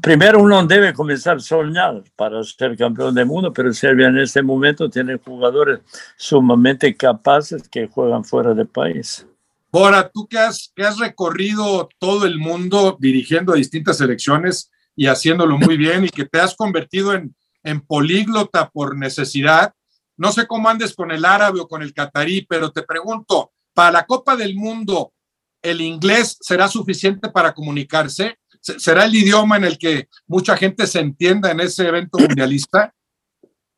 primero 0.01 0.41
uno 0.41 0.65
debe 0.65 0.93
comenzar 0.93 1.37
a 1.37 1.39
soñar 1.39 2.03
para 2.15 2.41
ser 2.43 2.77
campeón 2.77 3.13
del 3.13 3.25
mundo, 3.25 3.51
pero 3.51 3.73
Serbia 3.73 4.07
en 4.07 4.19
este 4.19 4.41
momento 4.41 4.89
tiene 4.89 5.17
jugadores 5.17 5.79
sumamente 6.15 6.95
capaces 6.95 7.67
que 7.67 7.87
juegan 7.87 8.23
fuera 8.23 8.53
del 8.53 8.67
país. 8.67 9.27
Bora, 9.71 10.09
tú 10.09 10.25
que 10.27 10.37
has, 10.37 10.71
recorrido 10.99 11.89
todo 11.97 12.25
el 12.25 12.37
mundo 12.37 12.97
dirigiendo 12.99 13.53
distintas 13.53 13.97
selecciones 13.97 14.71
y 14.95 15.07
haciéndolo 15.07 15.57
muy 15.57 15.75
bien 15.75 16.05
y 16.05 16.09
que 16.09 16.25
te 16.25 16.39
has 16.39 16.55
convertido 16.55 17.13
en, 17.13 17.35
en 17.63 17.81
políglota 17.81 18.69
por 18.69 18.97
necesidad, 18.97 19.73
no 20.15 20.31
sé 20.31 20.47
cómo 20.47 20.69
andes 20.69 20.93
con 20.93 21.11
el 21.11 21.25
árabe 21.25 21.59
o 21.59 21.67
con 21.67 21.81
el 21.81 21.93
catarí, 21.93 22.45
pero 22.47 22.71
te 22.71 22.83
pregunto, 22.83 23.51
para 23.73 23.91
la 23.91 24.05
Copa 24.05 24.35
del 24.35 24.55
Mundo, 24.55 25.13
el 25.61 25.81
inglés 25.81 26.37
será 26.41 26.67
suficiente 26.67 27.29
para 27.29 27.53
comunicarse? 27.53 28.37
¿Será 28.59 29.05
el 29.05 29.15
idioma 29.15 29.57
en 29.57 29.65
el 29.65 29.77
que 29.77 30.07
mucha 30.27 30.55
gente 30.55 30.85
se 30.85 30.99
entienda 30.99 31.51
en 31.51 31.59
ese 31.61 31.87
evento 31.87 32.17
mundialista? 32.19 32.93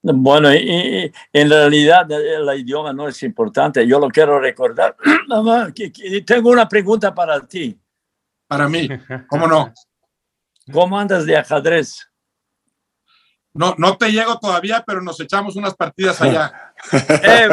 Bueno, 0.01 0.53
y, 0.53 1.11
en 1.31 1.49
realidad 1.49 2.11
el 2.11 2.59
idioma 2.59 2.91
no 2.91 3.07
es 3.07 3.23
importante. 3.23 3.87
Yo 3.87 3.99
lo 3.99 4.09
quiero 4.09 4.39
recordar. 4.39 4.97
Tengo 6.25 6.49
una 6.49 6.67
pregunta 6.67 7.13
para 7.13 7.39
ti. 7.47 7.79
Para 8.47 8.67
mí, 8.67 8.89
¿cómo 9.29 9.47
no? 9.47 9.73
¿Cómo 10.71 10.99
andas 10.99 11.25
de 11.25 11.37
ajedrez? 11.37 12.09
No, 13.53 13.75
no 13.77 13.97
te 13.97 14.11
llego 14.11 14.37
todavía, 14.39 14.83
pero 14.85 15.01
nos 15.01 15.19
echamos 15.19 15.55
unas 15.55 15.75
partidas 15.75 16.19
allá. 16.21 16.51
Eh, 16.91 17.49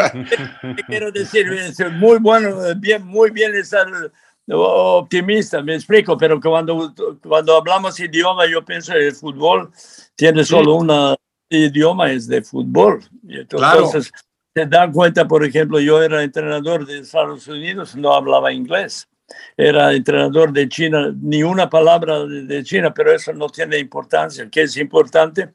quiero 0.87 1.12
decir, 1.12 1.46
muy 1.92 2.18
bueno, 2.18 2.58
bien, 2.76 3.06
muy 3.06 3.30
bien 3.30 3.54
estar 3.54 3.87
optimista, 4.52 5.62
me 5.62 5.76
explico, 5.76 6.16
pero 6.18 6.40
cuando, 6.40 6.92
cuando 7.22 7.56
hablamos 7.56 7.99
idioma, 8.00 8.46
yo 8.46 8.64
pienso 8.64 8.92
que 8.92 9.08
el 9.08 9.14
fútbol 9.14 9.70
tiene 10.16 10.44
solo 10.44 10.75
un 10.75 11.16
idioma, 11.49 12.10
es 12.10 12.26
de 12.26 12.42
fútbol. 12.42 13.02
Entonces, 13.28 14.10
te 14.52 14.66
dan 14.66 14.92
cuenta, 14.92 15.26
por 15.26 15.44
ejemplo, 15.44 15.78
yo 15.80 16.02
era 16.02 16.22
entrenador 16.22 16.87
de 16.87 16.99
Estados 16.99 17.46
Unidos, 17.46 17.94
no 17.94 18.12
hablaba 18.12 18.52
inglés. 18.52 19.06
Era 19.56 19.92
entrenador 19.92 20.52
de 20.52 20.68
China, 20.68 21.14
ni 21.22 21.44
una 21.44 21.70
palabra 21.70 22.25
de 22.25 22.64
China, 22.64 22.92
pero 22.92 23.12
eso 23.12 23.32
no 23.32 23.49
tiene 23.49 23.78
importancia. 23.78 24.49
¿Qué 24.50 24.62
es 24.62 24.76
importante? 24.76 25.54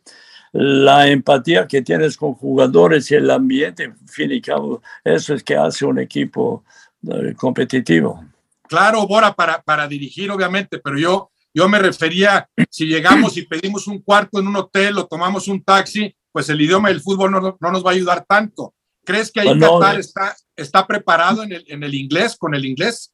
La 0.58 1.10
empatía 1.10 1.68
que 1.68 1.82
tienes 1.82 2.16
con 2.16 2.34
jugadores 2.34 3.12
y 3.12 3.16
el 3.16 3.30
ambiente, 3.30 3.84
en 3.84 4.08
fin 4.08 4.32
y 4.32 4.40
cabo, 4.40 4.82
eso 5.04 5.34
es 5.34 5.44
que 5.44 5.58
hace 5.58 5.84
un 5.86 6.00
equipo 6.00 6.64
eh, 7.12 7.34
competitivo. 7.36 8.24
Claro, 8.70 9.06
Bora, 9.06 9.34
para, 9.34 9.62
para 9.62 9.86
dirigir, 9.86 10.32
obviamente, 10.32 10.80
pero 10.80 10.98
yo, 10.98 11.30
yo 11.54 11.68
me 11.68 11.78
refería, 11.78 12.48
si 12.70 12.86
llegamos 12.86 13.36
y 13.36 13.42
pedimos 13.42 13.86
un 13.88 14.00
cuarto 14.00 14.40
en 14.40 14.48
un 14.48 14.56
hotel 14.56 14.98
o 14.98 15.06
tomamos 15.06 15.50
un 15.50 15.62
taxi, 15.62 16.16
pues 16.32 16.48
el 16.48 16.62
idioma 16.62 16.88
del 16.88 17.02
fútbol 17.02 17.32
no, 17.32 17.58
no 17.60 17.72
nos 17.72 17.86
va 17.86 17.90
a 17.90 17.94
ayudar 17.94 18.24
tanto. 18.26 18.74
¿Crees 19.04 19.30
que 19.34 19.42
ahí 19.42 19.60
Qatar 19.60 20.00
está, 20.00 20.38
está 20.56 20.88
preparado 20.88 21.44
en 21.44 21.52
el, 21.52 21.66
en 21.68 21.84
el 21.84 21.94
inglés, 21.94 22.38
con 22.38 22.56
el 22.56 22.64
inglés? 22.64 23.14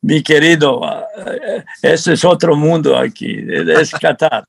Mi 0.00 0.22
querido, 0.22 0.80
eh, 1.16 1.64
ese 1.82 2.12
es 2.12 2.24
otro 2.24 2.54
mundo 2.54 2.96
aquí, 2.96 3.36
es 3.48 3.90
Qatar. 3.90 4.44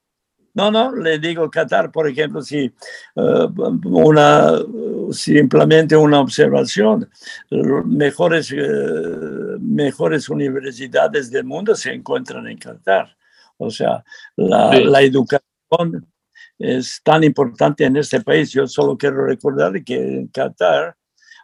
No, 0.54 0.72
no, 0.72 0.96
le 0.96 1.20
digo 1.20 1.50
Qatar, 1.50 1.92
por 1.92 2.08
ejemplo, 2.08 2.42
si 2.42 2.66
eh, 2.66 3.48
una 3.86 4.58
simplemente 5.12 5.96
una 5.96 6.20
observación, 6.20 7.10
mejores, 7.86 8.52
eh, 8.52 9.58
mejores 9.60 10.30
universidades 10.30 11.32
del 11.32 11.46
mundo 11.46 11.76
se 11.76 11.94
encuentran 11.94 12.48
en 12.48 12.58
Qatar. 12.58 13.16
O 13.58 13.70
sea, 13.70 14.04
la, 14.36 14.80
la 14.80 15.02
educación 15.02 16.08
es 16.58 17.02
tan 17.04 17.24
importante 17.24 17.86
en 17.86 17.98
este 17.98 18.22
país. 18.22 18.52
Yo 18.52 18.68
solo 18.68 18.98
quiero 18.98 19.26
recordar 19.26 19.84
que 19.84 19.96
en 19.96 20.28
Qatar 20.28 20.96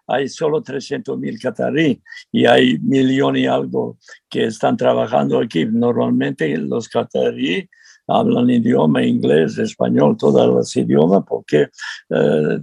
hay 0.08 0.28
solo 0.28 0.62
300 0.62 1.18
mil 1.18 1.40
catarí 1.40 2.02
y 2.32 2.46
hay 2.46 2.78
millón 2.80 3.38
y 3.38 3.48
algo 3.48 3.98
que 4.30 4.46
están 4.46 4.78
trabajando 4.78 5.40
aquí. 5.40 5.66
Normalmente 5.66 6.56
los 6.58 6.88
catarí 6.90 7.68
hablan 8.08 8.50
idioma 8.50 9.04
inglés, 9.04 9.58
español, 9.58 10.16
todos 10.18 10.48
los 10.48 10.76
idiomas, 10.76 11.24
porque, 11.28 11.70
eh, 12.10 12.60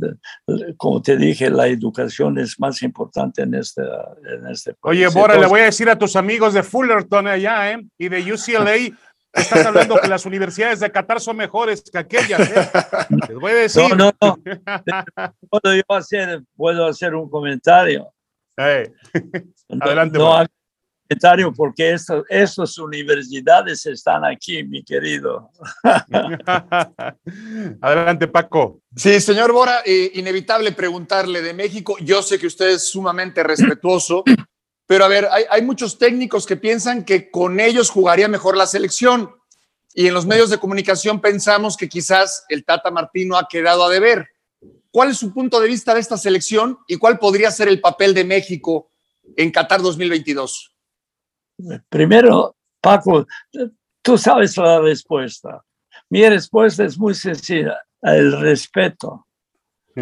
como 0.77 1.03
te 1.03 1.17
dije, 1.17 1.51
la 1.51 1.67
educación 1.67 2.39
es 2.39 2.59
más 2.59 2.83
importante 2.83 3.43
en 3.43 3.55
este, 3.55 3.83
en 3.83 4.47
este 4.49 4.75
país. 4.75 4.81
Oye, 4.83 5.09
Bora, 5.09 5.37
le 5.37 5.47
voy 5.47 5.61
a 5.61 5.65
decir 5.65 5.89
a 5.89 5.99
tus 5.99 6.17
amigos 6.17 6.55
de 6.55 6.63
Fullerton 6.63 7.27
allá, 7.27 7.73
¿eh? 7.73 7.83
Y 7.99 8.09
de 8.09 8.33
UCLA. 8.33 8.97
Estás 9.33 9.65
hablando 9.65 9.99
que 9.99 10.09
las 10.09 10.27
universidades 10.27 10.81
de 10.81 10.91
Qatar 10.91 11.19
son 11.19 11.39
mejores 11.39 11.83
que 11.91 11.99
aquellas. 11.99 12.41
¿eh? 12.41 12.71
Les 13.29 13.39
voy 13.39 13.53
a 13.53 13.55
decir. 13.55 13.97
No, 13.97 14.13
no, 14.21 14.39
¿Puedo 15.51 15.75
yo 15.75 15.83
hacer, 15.89 16.43
puedo 16.55 16.87
hacer 16.87 17.15
un 17.15 17.31
comentario? 17.31 18.13
Adelante. 18.57 20.19
No, 20.19 20.45
porque 21.57 21.97
estas 22.29 22.79
universidades 22.79 23.87
están 23.87 24.25
aquí, 24.25 24.63
mi 24.65 24.83
querido. 24.85 25.51
Adelante, 27.81 28.29
Paco. 28.29 28.81
Sí, 28.95 29.21
señor 29.21 29.53
Bora, 29.53 29.83
eh, 29.85 30.11
inevitable 30.15 30.73
preguntarle 30.73 31.43
de 31.43 31.55
México. 31.55 31.97
Yo 32.01 32.23
sé 32.23 32.39
que 32.39 32.47
usted 32.47 32.71
es 32.71 32.89
sumamente 32.89 33.43
respetuoso, 33.45 34.25
pero 34.87 35.05
a 35.05 35.09
ver, 35.09 35.29
hay, 35.31 35.45
hay 35.51 35.63
muchos 35.63 35.99
técnicos 35.99 36.47
que 36.47 36.57
piensan 36.57 37.05
que 37.05 37.31
con 37.31 37.61
ellos 37.61 37.91
jugaría 37.91 38.29
mejor 38.29 38.57
la 38.57 38.67
selección. 38.67 39.31
Y 39.95 40.07
en 40.07 40.15
los 40.15 40.27
medios 40.27 40.49
de 40.51 40.59
comunicación 40.59 41.21
pensamos 41.21 41.77
que 41.77 41.89
quizás 41.89 42.45
el 42.49 42.65
Tata 42.65 42.91
Martino 42.91 43.37
ha 43.37 43.47
quedado 43.49 43.85
a 43.85 43.91
deber. 43.91 44.29
¿Cuál 44.93 45.11
es 45.11 45.17
su 45.17 45.33
punto 45.33 45.59
de 45.59 45.69
vista 45.69 45.95
de 45.95 46.01
esta 46.01 46.19
selección 46.19 46.79
y 46.87 46.97
cuál 46.97 47.19
podría 47.19 47.51
ser 47.51 47.69
el 47.69 47.81
papel 47.81 48.13
de 48.13 48.25
México 48.25 48.91
en 49.37 49.51
Qatar 49.51 49.81
2022? 49.81 50.72
Primero, 51.89 52.57
Paco, 52.81 53.27
tú 54.03 54.19
sabes 54.19 54.57
la 54.57 54.81
respuesta. 54.81 55.63
Mi 56.09 56.29
respuesta 56.29 56.85
es 56.85 56.99
muy 56.99 57.15
sencilla, 57.15 57.79
el 58.03 58.41
respeto. 58.41 59.27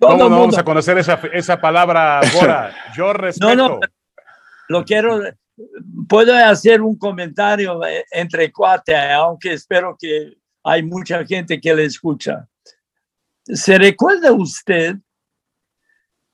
¿Cómo 0.00 0.16
no 0.16 0.30
vamos 0.30 0.56
a 0.58 0.64
conocer 0.64 0.98
esa, 0.98 1.20
esa 1.32 1.60
palabra, 1.60 2.20
Bora? 2.34 2.74
Yo 2.96 3.12
respeto. 3.12 3.54
No, 3.54 3.68
no, 3.68 3.80
lo 4.68 4.84
quiero, 4.84 5.20
puedo 6.08 6.34
hacer 6.34 6.80
un 6.80 6.96
comentario 6.96 7.84
eh, 7.84 8.04
entre 8.12 8.52
cuatro, 8.52 8.96
aunque 8.96 9.54
espero 9.54 9.96
que 9.98 10.36
hay 10.62 10.82
mucha 10.82 11.24
gente 11.26 11.60
que 11.60 11.74
le 11.74 11.86
escucha. 11.86 12.46
¿Se 13.44 13.78
recuerda 13.78 14.32
usted 14.32 14.96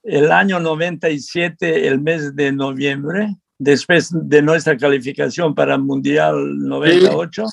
el 0.06 0.30
año 0.30 0.60
97, 0.60 1.88
el 1.88 2.00
mes 2.00 2.34
de 2.34 2.52
noviembre, 2.52 3.36
después 3.58 4.10
de 4.12 4.42
nuestra 4.42 4.76
calificación 4.76 5.54
para 5.54 5.74
el 5.74 5.82
Mundial 5.82 6.58
98? 6.58 7.44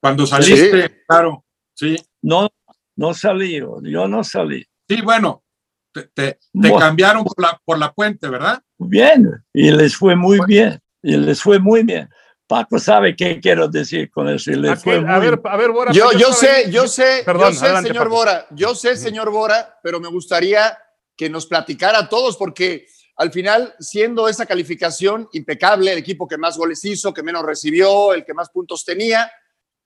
Cuando 0.00 0.26
saliste, 0.26 1.04
claro, 1.06 1.44
sí. 1.74 1.96
No, 2.22 2.48
no 2.96 3.14
salí, 3.14 3.60
yo 3.82 4.08
no 4.08 4.24
salí. 4.24 4.64
Sí, 4.88 5.00
bueno, 5.02 5.44
te, 5.92 6.08
te, 6.14 6.38
cambiaron 6.78 7.24
por 7.24 7.40
la, 7.40 7.60
por 7.64 7.78
la 7.78 7.92
puente, 7.92 8.28
¿verdad? 8.28 8.62
Bien, 8.78 9.30
y 9.52 9.70
les 9.70 9.94
fue 9.96 10.16
muy 10.16 10.40
bien, 10.46 10.80
y 11.02 11.16
les 11.16 11.40
fue 11.40 11.58
muy 11.58 11.82
bien. 11.82 12.08
Paco 12.46 12.78
sabe 12.78 13.16
qué 13.16 13.40
quiero 13.40 13.68
decir 13.68 14.10
con 14.10 14.28
eso. 14.28 14.50
Y 14.50 14.56
les 14.56 14.82
fue 14.82 14.96
a, 14.96 15.18
ver, 15.18 15.40
a 15.42 15.56
ver, 15.56 15.70
Bora. 15.70 15.92
Yo, 15.92 16.12
yo 16.12 16.32
sé, 16.32 16.70
yo 16.70 16.86
sé, 16.86 17.22
Perdón, 17.24 17.52
yo 17.52 17.58
sé, 17.58 17.82
señor 17.82 18.08
Bora, 18.08 18.46
yo 18.50 18.74
sé, 18.74 18.96
señor 18.96 19.30
Bora, 19.30 19.78
pero 19.82 20.00
me 20.00 20.08
gustaría 20.08 20.76
que 21.16 21.28
nos 21.30 21.46
platicara 21.46 21.98
a 21.98 22.08
todos, 22.08 22.36
porque 22.36 22.86
al 23.16 23.30
final, 23.30 23.74
siendo 23.78 24.28
esa 24.28 24.46
calificación 24.46 25.28
impecable, 25.32 25.92
el 25.92 25.98
equipo 25.98 26.26
que 26.26 26.38
más 26.38 26.56
goles 26.56 26.84
hizo, 26.84 27.12
que 27.12 27.22
menos 27.22 27.44
recibió, 27.44 28.14
el 28.14 28.24
que 28.24 28.34
más 28.34 28.50
puntos 28.50 28.84
tenía, 28.84 29.30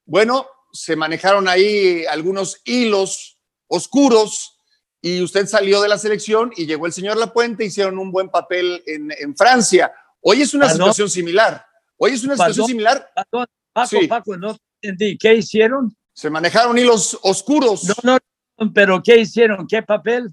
bueno, 0.04 0.47
se 0.73 0.97
manejaron 0.97 1.49
ahí 1.49 2.04
algunos 2.06 2.61
hilos 2.64 3.38
oscuros 3.66 4.59
y 5.00 5.21
usted 5.23 5.47
salió 5.47 5.80
de 5.83 5.88
la 5.88 5.99
selección 5.99 6.52
y 6.56 6.66
llegó 6.66 6.87
el 6.87 6.92
señor 6.92 7.16
Lapuente, 7.16 7.64
hicieron 7.64 7.99
un 7.99 8.11
buen 8.11 8.28
papel 8.28 8.83
en, 8.87 9.37
Francia. 9.37 9.92
Hoy 10.21 10.42
es 10.42 10.54
una 10.54 10.68
situación 10.71 11.11
similar. 11.11 11.64
Hoy 11.97 12.12
es 12.12 12.25
una 12.25 12.37
situación 12.37 12.66
similar. 12.66 13.11
Paco, 13.73 13.99
Paco, 14.09 14.37
no 14.37 14.56
entendí. 14.80 15.18
¿Qué 15.18 15.35
hicieron? 15.35 15.97
Se 16.12 16.30
manejaron 16.30 16.78
hilos 16.78 17.18
oscuros. 17.23 17.85
No, 18.02 18.18
no, 18.59 18.73
pero 18.73 19.02
¿qué 19.02 19.18
hicieron? 19.18 19.66
¿Qué 19.66 19.83
papel? 19.83 20.30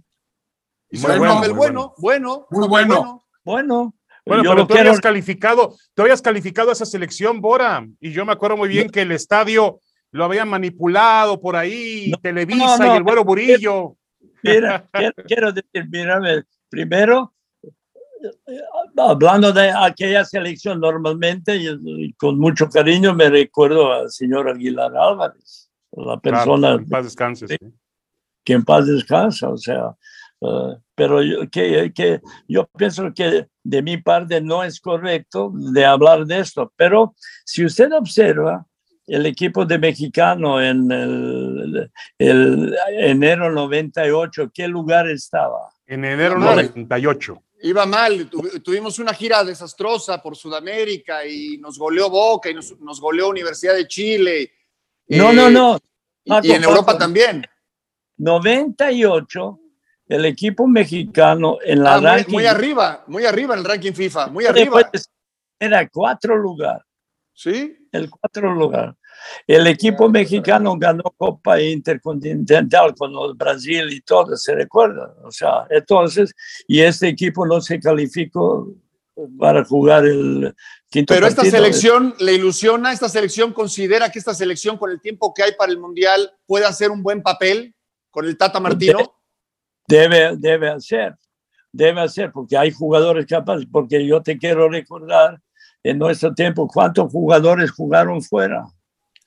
Hicieron 0.93 1.17
bueno, 1.17 1.33
papel 1.33 1.53
bueno, 1.53 1.93
bueno, 1.97 2.47
muy 2.51 2.67
bueno. 2.67 3.25
Bueno. 3.43 3.95
Bueno, 4.25 4.43
pero 4.43 4.67
tú 4.67 4.77
habías 4.77 5.01
calificado, 5.01 5.75
tú 5.95 6.03
habías 6.03 6.21
calificado 6.21 6.69
a 6.69 6.73
esa 6.73 6.85
selección, 6.85 7.41
Bora, 7.41 7.85
y 8.00 8.12
yo 8.12 8.25
me 8.25 8.31
acuerdo 8.31 8.55
muy 8.55 8.69
bien 8.69 8.89
que 8.89 9.01
el 9.01 9.12
estadio 9.12 9.79
lo 10.12 10.23
habían 10.23 10.47
manipulado 10.47 11.41
por 11.41 11.55
ahí, 11.55 12.13
Televisa 12.21 12.88
y 12.93 12.97
el 12.97 13.03
vuelo 13.03 13.25
Burillo. 13.25 13.97
Mira, 14.43 14.88
quiero, 15.27 15.51
decir, 15.51 15.89
mira, 15.89 16.21
primero, 16.69 17.33
hablando 18.95 19.51
de 19.51 19.71
aquella 19.71 20.23
selección, 20.23 20.79
normalmente, 20.79 21.55
y, 21.55 22.13
con 22.13 22.38
mucho 22.38 22.69
cariño, 22.69 23.15
me 23.15 23.31
recuerdo 23.31 23.91
al 23.91 24.12
señor 24.12 24.47
Aguilar 24.47 24.95
Álvarez, 24.95 25.71
la 25.91 26.19
persona. 26.19 26.77
que 26.77 26.83
en 26.83 26.89
paz 26.89 27.03
descanse. 27.05 27.47
Sí. 27.47 27.57
Que 28.43 28.53
en 28.53 28.63
paz 28.63 28.85
descansa, 28.85 29.50
o 29.50 29.57
sea. 29.57 29.95
Eh, 30.43 30.77
pero 30.95 31.21
yo, 31.21 31.50
que, 31.50 31.91
que 31.93 32.21
yo 32.47 32.67
pienso 32.77 33.13
que 33.13 33.47
de 33.63 33.81
mi 33.81 33.97
parte 33.97 34.41
no 34.41 34.63
es 34.63 34.79
correcto 34.79 35.51
de 35.53 35.85
hablar 35.85 36.25
de 36.25 36.39
esto, 36.39 36.71
pero 36.75 37.15
si 37.45 37.65
usted 37.65 37.91
observa, 37.93 38.65
el 39.07 39.25
equipo 39.25 39.65
de 39.65 39.77
mexicano 39.77 40.62
en 40.62 40.91
el, 40.91 41.91
el, 42.17 42.75
enero 42.88 43.51
98, 43.51 44.51
¿qué 44.53 44.67
lugar 44.67 45.09
estaba? 45.09 45.69
En 45.85 46.05
enero 46.05 46.38
98. 46.39 47.43
Iba 47.63 47.85
mal, 47.85 48.29
tuvimos 48.62 49.00
una 49.00 49.13
gira 49.13 49.43
desastrosa 49.43 50.21
por 50.21 50.36
Sudamérica 50.36 51.25
y 51.25 51.58
nos 51.58 51.77
goleó 51.77 52.10
Boca 52.10 52.49
y 52.49 52.53
nos, 52.53 52.77
nos 52.79 52.99
goleó 52.99 53.29
Universidad 53.29 53.73
de 53.73 53.88
Chile. 53.88 54.51
No, 55.08 55.32
no, 55.32 55.49
no. 55.49 55.79
y, 56.25 56.51
en 56.51 56.63
Europa 56.63 56.97
también. 56.97 57.45
98, 58.17 59.60
el 60.13 60.26
equipo 60.26 60.67
mexicano 60.67 61.58
en 61.63 61.82
la 61.82 61.95
ah, 61.95 62.26
muy, 62.28 62.45
arriba, 62.45 63.04
muy 63.08 63.26
arriba 63.26 63.56
en 63.56 63.62
el 63.62 63.65
ranking 63.65 63.93
FIFA, 63.93 64.28
muy 64.28 64.45
arriba. 64.45 64.91
Era 65.60 65.89
cuatro 65.89 66.38
lugares. 66.38 66.84
¿Sí? 67.34 67.76
El 67.91 68.12
cuatro 68.12 68.54
lugar. 68.54 68.95
El 69.47 69.65
equipo 69.65 70.08
mexicano 70.10 70.76
ganó 70.78 71.04
Copa 71.17 71.60
Intercontinental 71.60 72.93
con 72.93 73.12
el 73.12 73.34
Brasil 73.34 73.91
y 73.91 74.02
todo, 74.02 74.38
se 74.38 74.54
recuerda. 74.54 75.15
O 75.23 75.32
sea, 75.32 75.65
entonces, 75.71 76.32
y 76.67 76.82
este 76.82 77.08
equipo 77.08 77.47
no 77.47 77.60
se 77.60 77.80
calificó 77.80 78.71
para 79.39 79.65
jugar 79.65 80.06
el 80.06 80.54
quinto 80.89 81.12
Pero 81.12 81.26
esta 81.26 81.43
selección 81.43 82.13
le 82.19 82.34
ilusiona, 82.34 82.91
esta 82.91 83.10
selección 83.10 83.52
considera 83.52 84.12
que 84.12 84.19
esta 84.19 84.36
selección 84.36 84.78
con 84.78 84.91
el 84.91 85.02
tiempo 85.02 85.34
que 85.34 85.41
hay 85.41 85.54
para 85.58 85.71
el 85.71 85.80
Mundial 85.80 86.32
puede 86.45 86.65
hacer 86.65 86.91
un 86.91 87.02
buen 87.02 87.23
papel 87.23 87.73
con 88.12 88.26
el 88.26 88.38
Tata 88.38 88.60
Martino. 88.60 89.22
Debe, 89.88 90.36
debe 90.38 90.69
hacer, 90.69 91.15
debe 91.72 92.02
hacer, 92.02 92.32
porque 92.32 92.58
hay 92.58 92.72
jugadores 92.72 93.26
capaces, 93.26 93.67
porque 93.72 94.06
yo 94.06 94.22
te 94.22 94.38
quiero 94.38 94.69
recordar 94.69 95.39
en 95.84 96.00
nuestro 96.00 96.34
tiempo, 96.34 96.67
¿cuántos 96.67 97.12
jugadores 97.12 97.72
jugaron 97.72 98.22
fuera? 98.22 98.65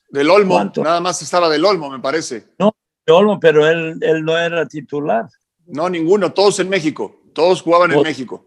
Del 0.08 0.30
Olmo, 0.30 0.72
nada 0.76 1.00
más 1.00 1.20
estaba 1.20 1.50
del 1.50 1.64
Olmo, 1.64 1.90
me 1.90 2.00
parece. 2.00 2.46
No, 2.58 2.74
del 3.06 3.16
Olmo, 3.16 3.38
pero 3.38 3.66
él, 3.68 3.98
él 4.00 4.24
no 4.24 4.38
era 4.38 4.66
titular. 4.66 5.28
No, 5.66 5.88
ninguno, 5.90 6.32
todos 6.32 6.58
en 6.60 6.68
México, 6.68 7.20
todos 7.34 7.60
jugaban 7.60 7.92
en 7.92 8.02
México. 8.02 8.44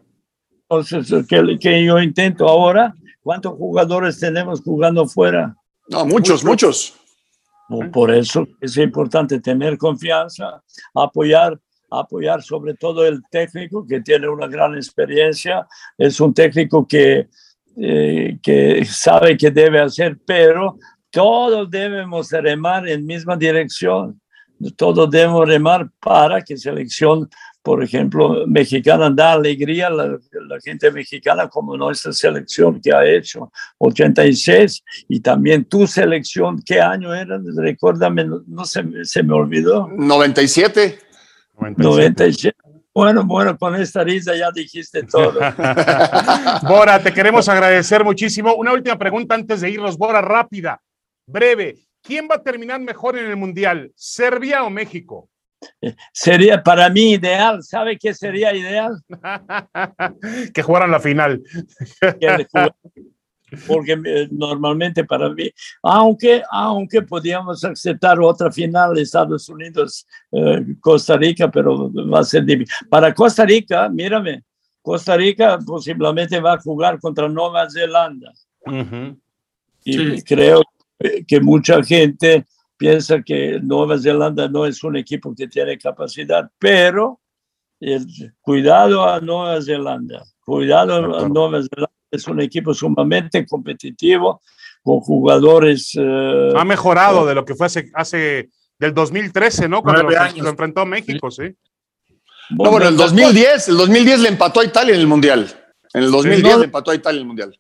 Entonces, 0.69 1.25
¿qué, 1.27 1.85
yo 1.85 1.99
intento 1.99 2.47
ahora? 2.47 2.93
¿Cuántos 3.21 3.53
jugadores 3.53 4.19
tenemos 4.19 4.61
jugando 4.61 5.07
fuera? 5.07 5.55
No, 5.87 6.05
muchos, 6.05 6.43
muchos. 6.43 6.95
Por 7.91 8.11
eso 8.11 8.47
es 8.61 8.77
importante 8.77 9.39
tener 9.39 9.77
confianza, 9.77 10.63
apoyar 10.93 11.59
apoyar 11.91 12.41
sobre 12.41 12.73
todo 12.75 13.05
el 13.05 13.21
técnico 13.29 13.85
que 13.87 14.01
tiene 14.01 14.27
una 14.27 14.47
gran 14.47 14.75
experiencia, 14.75 15.67
es 15.97 16.19
un 16.19 16.33
técnico 16.33 16.87
que 16.87 17.27
eh, 17.81 18.37
que 18.43 18.83
sabe 18.83 19.37
que 19.37 19.51
debe 19.51 19.79
hacer, 19.79 20.17
pero 20.25 20.77
todos 21.09 21.69
debemos 21.69 22.29
remar 22.29 22.87
en 22.89 23.05
misma 23.05 23.37
dirección. 23.37 24.19
Todos 24.75 25.09
debemos 25.09 25.47
remar 25.47 25.89
para 26.01 26.41
que 26.41 26.57
selección, 26.57 27.29
por 27.63 27.81
ejemplo, 27.81 28.45
mexicana 28.47 29.09
da 29.09 29.31
alegría 29.31 29.87
a 29.87 29.91
la, 29.91 30.19
gente 30.61 30.91
mexicana 30.91 31.47
como 31.47 31.77
nuestra 31.77 32.11
selección 32.11 32.81
que 32.81 32.91
ha 32.91 33.05
hecho 33.05 33.49
86 33.77 34.83
y 35.07 35.21
también 35.21 35.63
tu 35.63 35.87
selección, 35.87 36.61
¿qué 36.65 36.81
año 36.81 37.13
era? 37.13 37.39
Recuérdame, 37.55 38.25
no, 38.45 38.65
se, 38.65 38.83
se, 39.03 39.23
me 39.23 39.33
olvidó. 39.33 39.87
97. 39.87 40.99
97. 41.59 41.83
97. 41.83 42.57
Bueno, 42.93 43.23
bueno, 43.23 43.57
con 43.57 43.75
esta 43.75 44.03
risa 44.03 44.35
ya 44.35 44.51
dijiste 44.51 45.03
todo. 45.03 45.39
Bora, 46.67 47.01
te 47.01 47.13
queremos 47.13 47.47
agradecer 47.47 48.03
muchísimo. 48.03 48.55
Una 48.55 48.73
última 48.73 48.97
pregunta 48.97 49.35
antes 49.35 49.61
de 49.61 49.69
irnos, 49.69 49.97
Bora, 49.97 50.21
rápida, 50.21 50.81
breve. 51.27 51.77
¿Quién 52.01 52.27
va 52.29 52.35
a 52.35 52.43
terminar 52.43 52.79
mejor 52.79 53.17
en 53.17 53.25
el 53.27 53.35
Mundial, 53.35 53.91
Serbia 53.95 54.63
o 54.63 54.69
México? 54.69 55.29
Sería 56.13 56.63
para 56.63 56.89
mí 56.89 57.13
ideal. 57.13 57.63
¿Sabe 57.63 57.97
qué 57.97 58.13
sería 58.13 58.55
ideal? 58.55 58.97
que 60.53 60.63
jugaran 60.63 60.91
la 60.91 60.99
final 60.99 61.41
porque 63.67 63.99
eh, 64.05 64.27
normalmente 64.31 65.03
para 65.03 65.29
mí, 65.29 65.49
aunque, 65.83 66.41
aunque 66.51 67.01
podíamos 67.01 67.63
aceptar 67.63 68.19
otra 68.19 68.51
final 68.51 68.93
de 68.93 69.01
Estados 69.01 69.49
Unidos, 69.49 70.05
eh, 70.31 70.65
Costa 70.79 71.17
Rica, 71.17 71.49
pero 71.49 71.91
va 71.91 72.19
a 72.19 72.23
ser 72.23 72.45
difícil. 72.45 72.73
Para 72.89 73.13
Costa 73.13 73.45
Rica, 73.45 73.89
mírame, 73.89 74.43
Costa 74.81 75.15
Rica 75.15 75.59
posiblemente 75.65 76.39
va 76.39 76.53
a 76.53 76.61
jugar 76.61 76.99
contra 76.99 77.27
Nueva 77.27 77.69
Zelanda. 77.69 78.33
Y 79.83 80.21
creo 80.23 80.61
que 81.27 81.39
mucha 81.39 81.81
gente 81.83 82.45
piensa 82.77 83.21
que 83.21 83.59
Nueva 83.61 83.97
Zelanda 83.97 84.47
no 84.47 84.65
es 84.65 84.83
un 84.83 84.95
equipo 84.95 85.33
que 85.35 85.47
tiene 85.47 85.77
capacidad, 85.77 86.49
pero 86.57 87.19
el, 87.79 88.05
cuidado 88.41 89.07
a 89.07 89.19
Nueva 89.19 89.61
Zelanda, 89.61 90.23
cuidado 90.39 91.17
a 91.17 91.27
Nueva 91.27 91.61
Zelanda 91.63 91.98
es 92.11 92.27
un 92.27 92.41
equipo 92.41 92.73
sumamente 92.73 93.45
competitivo, 93.45 94.41
con 94.81 94.99
jugadores... 94.99 95.93
Eh, 95.99 96.53
ha 96.55 96.65
mejorado 96.65 97.25
de 97.25 97.35
lo 97.35 97.45
que 97.45 97.55
fue 97.55 97.67
hace, 97.67 97.91
hace 97.93 98.49
del 98.77 98.93
2013, 98.93 99.67
¿no? 99.67 99.81
Cuando 99.81 100.03
lo, 100.03 100.09
lo, 100.09 100.49
enfrentó 100.49 100.85
México, 100.85 101.29
sí. 101.29 101.55
No, 102.51 102.71
bueno, 102.71 102.87
el 102.87 102.97
2010, 102.97 103.69
el 103.69 103.77
2010 103.77 104.19
le 104.21 104.29
empató 104.29 104.61
a 104.61 104.65
Italia 104.65 104.95
en 104.95 105.01
el 105.01 105.07
Mundial. 105.07 105.47
En 105.93 106.03
el 106.03 106.11
2010 106.11 106.57
le 106.57 106.65
empató 106.65 106.91
a 106.91 106.95
Italia 106.95 107.17
en 107.17 107.21
el 107.21 107.27
Mundial. 107.27 107.59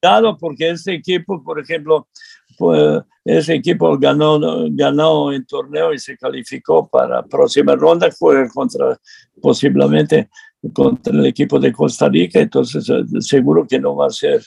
Cuidado 0.00 0.38
porque 0.38 0.70
este 0.70 0.94
equipo, 0.94 1.42
por 1.42 1.58
ejemplo, 1.58 2.08
pues, 2.56 3.02
ese 3.24 3.54
equipo 3.54 3.98
ganó, 3.98 4.38
ganó 4.70 5.32
en 5.32 5.44
torneo 5.44 5.92
y 5.92 5.98
se 5.98 6.16
calificó 6.16 6.88
para 6.88 7.22
próxima 7.22 7.74
ronda, 7.74 8.10
fue 8.10 8.48
contra 8.48 8.98
posiblemente 9.42 10.30
contra 10.72 11.12
el 11.12 11.26
equipo 11.26 11.58
de 11.58 11.72
Costa 11.72 12.08
Rica, 12.08 12.40
entonces 12.40 12.88
eh, 12.88 13.04
seguro 13.20 13.66
que 13.66 13.78
no 13.78 13.96
va 13.96 14.06
a 14.06 14.10
ser 14.10 14.42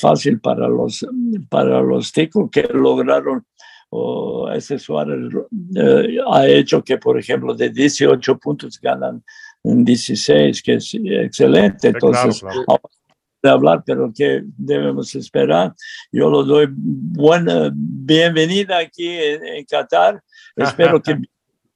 fácil 0.00 0.40
para 0.40 0.66
los, 0.68 1.06
para 1.48 1.80
los 1.80 2.10
ticos 2.12 2.50
que 2.50 2.62
lograron 2.72 3.44
ese 4.54 4.78
Suárez 4.78 5.32
eh, 5.76 6.18
ha 6.26 6.46
hecho 6.48 6.82
que, 6.82 6.98
por 6.98 7.18
ejemplo, 7.18 7.54
de 7.54 7.70
18 7.70 8.38
puntos 8.38 8.80
ganan 8.80 9.22
16, 9.62 10.62
que 10.62 10.74
es 10.74 10.94
excelente. 10.94 11.88
Entonces, 11.88 12.42
de 13.42 13.50
hablar, 13.50 13.82
pero 13.84 14.12
que 14.12 14.42
debemos 14.56 15.14
esperar. 15.14 15.74
Yo 16.10 16.30
lo 16.30 16.44
doy 16.44 16.66
buena 16.70 17.70
bienvenida 17.74 18.78
aquí 18.78 19.06
en, 19.06 19.64
Qatar. 19.64 20.22
Espero 20.56 21.00
que 21.00 21.14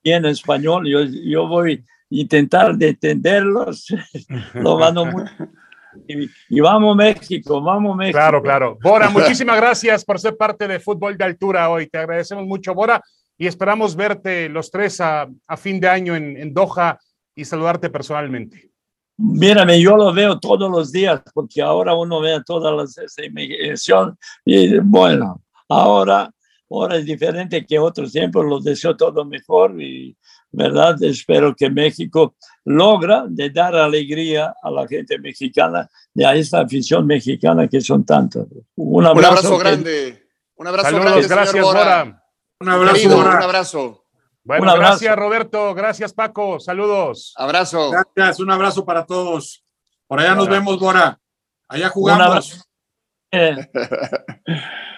bien 0.02 0.24
en 0.24 0.26
español. 0.26 0.88
Yo, 0.88 1.02
yo 1.02 1.46
voy 1.46 1.84
intentar 2.10 2.76
de 2.76 2.88
entenderlos. 2.88 3.86
lo 4.54 4.78
mando 4.78 5.06
muy 5.06 5.24
y, 6.48 6.60
vamos 6.60 6.96
México, 6.96 7.60
vamos 7.60 7.96
México. 7.96 8.18
Claro, 8.18 8.42
claro. 8.42 8.78
Bora, 8.82 9.10
muchísimas 9.10 9.56
gracias 9.56 10.04
por 10.04 10.18
ser 10.18 10.36
parte 10.36 10.68
de 10.68 10.80
Fútbol 10.80 11.16
de 11.16 11.24
Altura 11.24 11.68
hoy. 11.68 11.86
Te 11.86 11.98
agradecemos 11.98 12.46
mucho, 12.46 12.74
Bora, 12.74 13.02
y 13.36 13.46
esperamos 13.46 13.94
verte 13.94 14.48
los 14.48 14.70
tres 14.70 15.00
a, 15.00 15.28
a 15.46 15.56
fin 15.56 15.80
de 15.80 15.88
año 15.88 16.16
en, 16.16 16.36
en, 16.36 16.52
Doha 16.52 16.98
y 17.34 17.44
saludarte 17.44 17.90
personalmente. 17.90 18.70
Mírame, 19.16 19.80
yo 19.80 19.96
lo 19.96 20.12
veo 20.12 20.38
todos 20.38 20.70
los 20.70 20.92
días 20.92 21.20
porque 21.34 21.60
ahora 21.60 21.94
uno 21.94 22.20
ve 22.20 22.40
todas 22.46 22.74
las 22.74 23.18
emisiones 23.18 24.14
y 24.44 24.78
bueno, 24.78 25.42
ahora, 25.68 26.30
ahora 26.70 26.96
es 26.96 27.04
diferente 27.04 27.64
que 27.64 27.78
otros 27.78 28.12
tiempos, 28.12 28.44
los 28.44 28.64
deseo 28.64 28.96
todo 28.96 29.24
mejor 29.24 29.80
y 29.80 30.16
¿verdad? 30.50 31.02
Espero 31.02 31.54
que 31.54 31.70
México 31.70 32.36
logra 32.64 33.24
de 33.28 33.50
dar 33.50 33.74
alegría 33.76 34.54
a 34.62 34.70
la 34.70 34.86
gente 34.86 35.18
mexicana 35.18 35.88
y 36.14 36.24
a 36.24 36.34
esta 36.34 36.60
afición 36.60 37.06
mexicana 37.06 37.68
que 37.68 37.80
son 37.80 38.04
tantos. 38.04 38.46
Un 38.76 39.06
abrazo, 39.06 39.58
grande. 39.58 40.26
Un 40.56 40.66
abrazo 40.66 41.00
grande. 41.00 41.28
Gracias, 41.28 41.62
Bora. 41.62 42.22
Un 42.60 42.68
abrazo, 42.68 43.18
Un 43.18 43.26
abrazo. 43.26 44.04
Bueno, 44.44 44.74
gracias 44.76 45.14
Roberto, 45.14 45.74
gracias 45.74 46.14
Paco, 46.14 46.58
saludos. 46.58 47.34
Abrazo. 47.36 47.90
Gracias, 48.16 48.40
un 48.40 48.50
abrazo 48.50 48.84
para 48.84 49.04
todos. 49.04 49.62
Por 50.06 50.20
allá 50.20 50.34
nos 50.34 50.48
vemos, 50.48 50.78
Bora. 50.80 51.20
Allá 51.68 51.90
jugamos. 51.90 52.66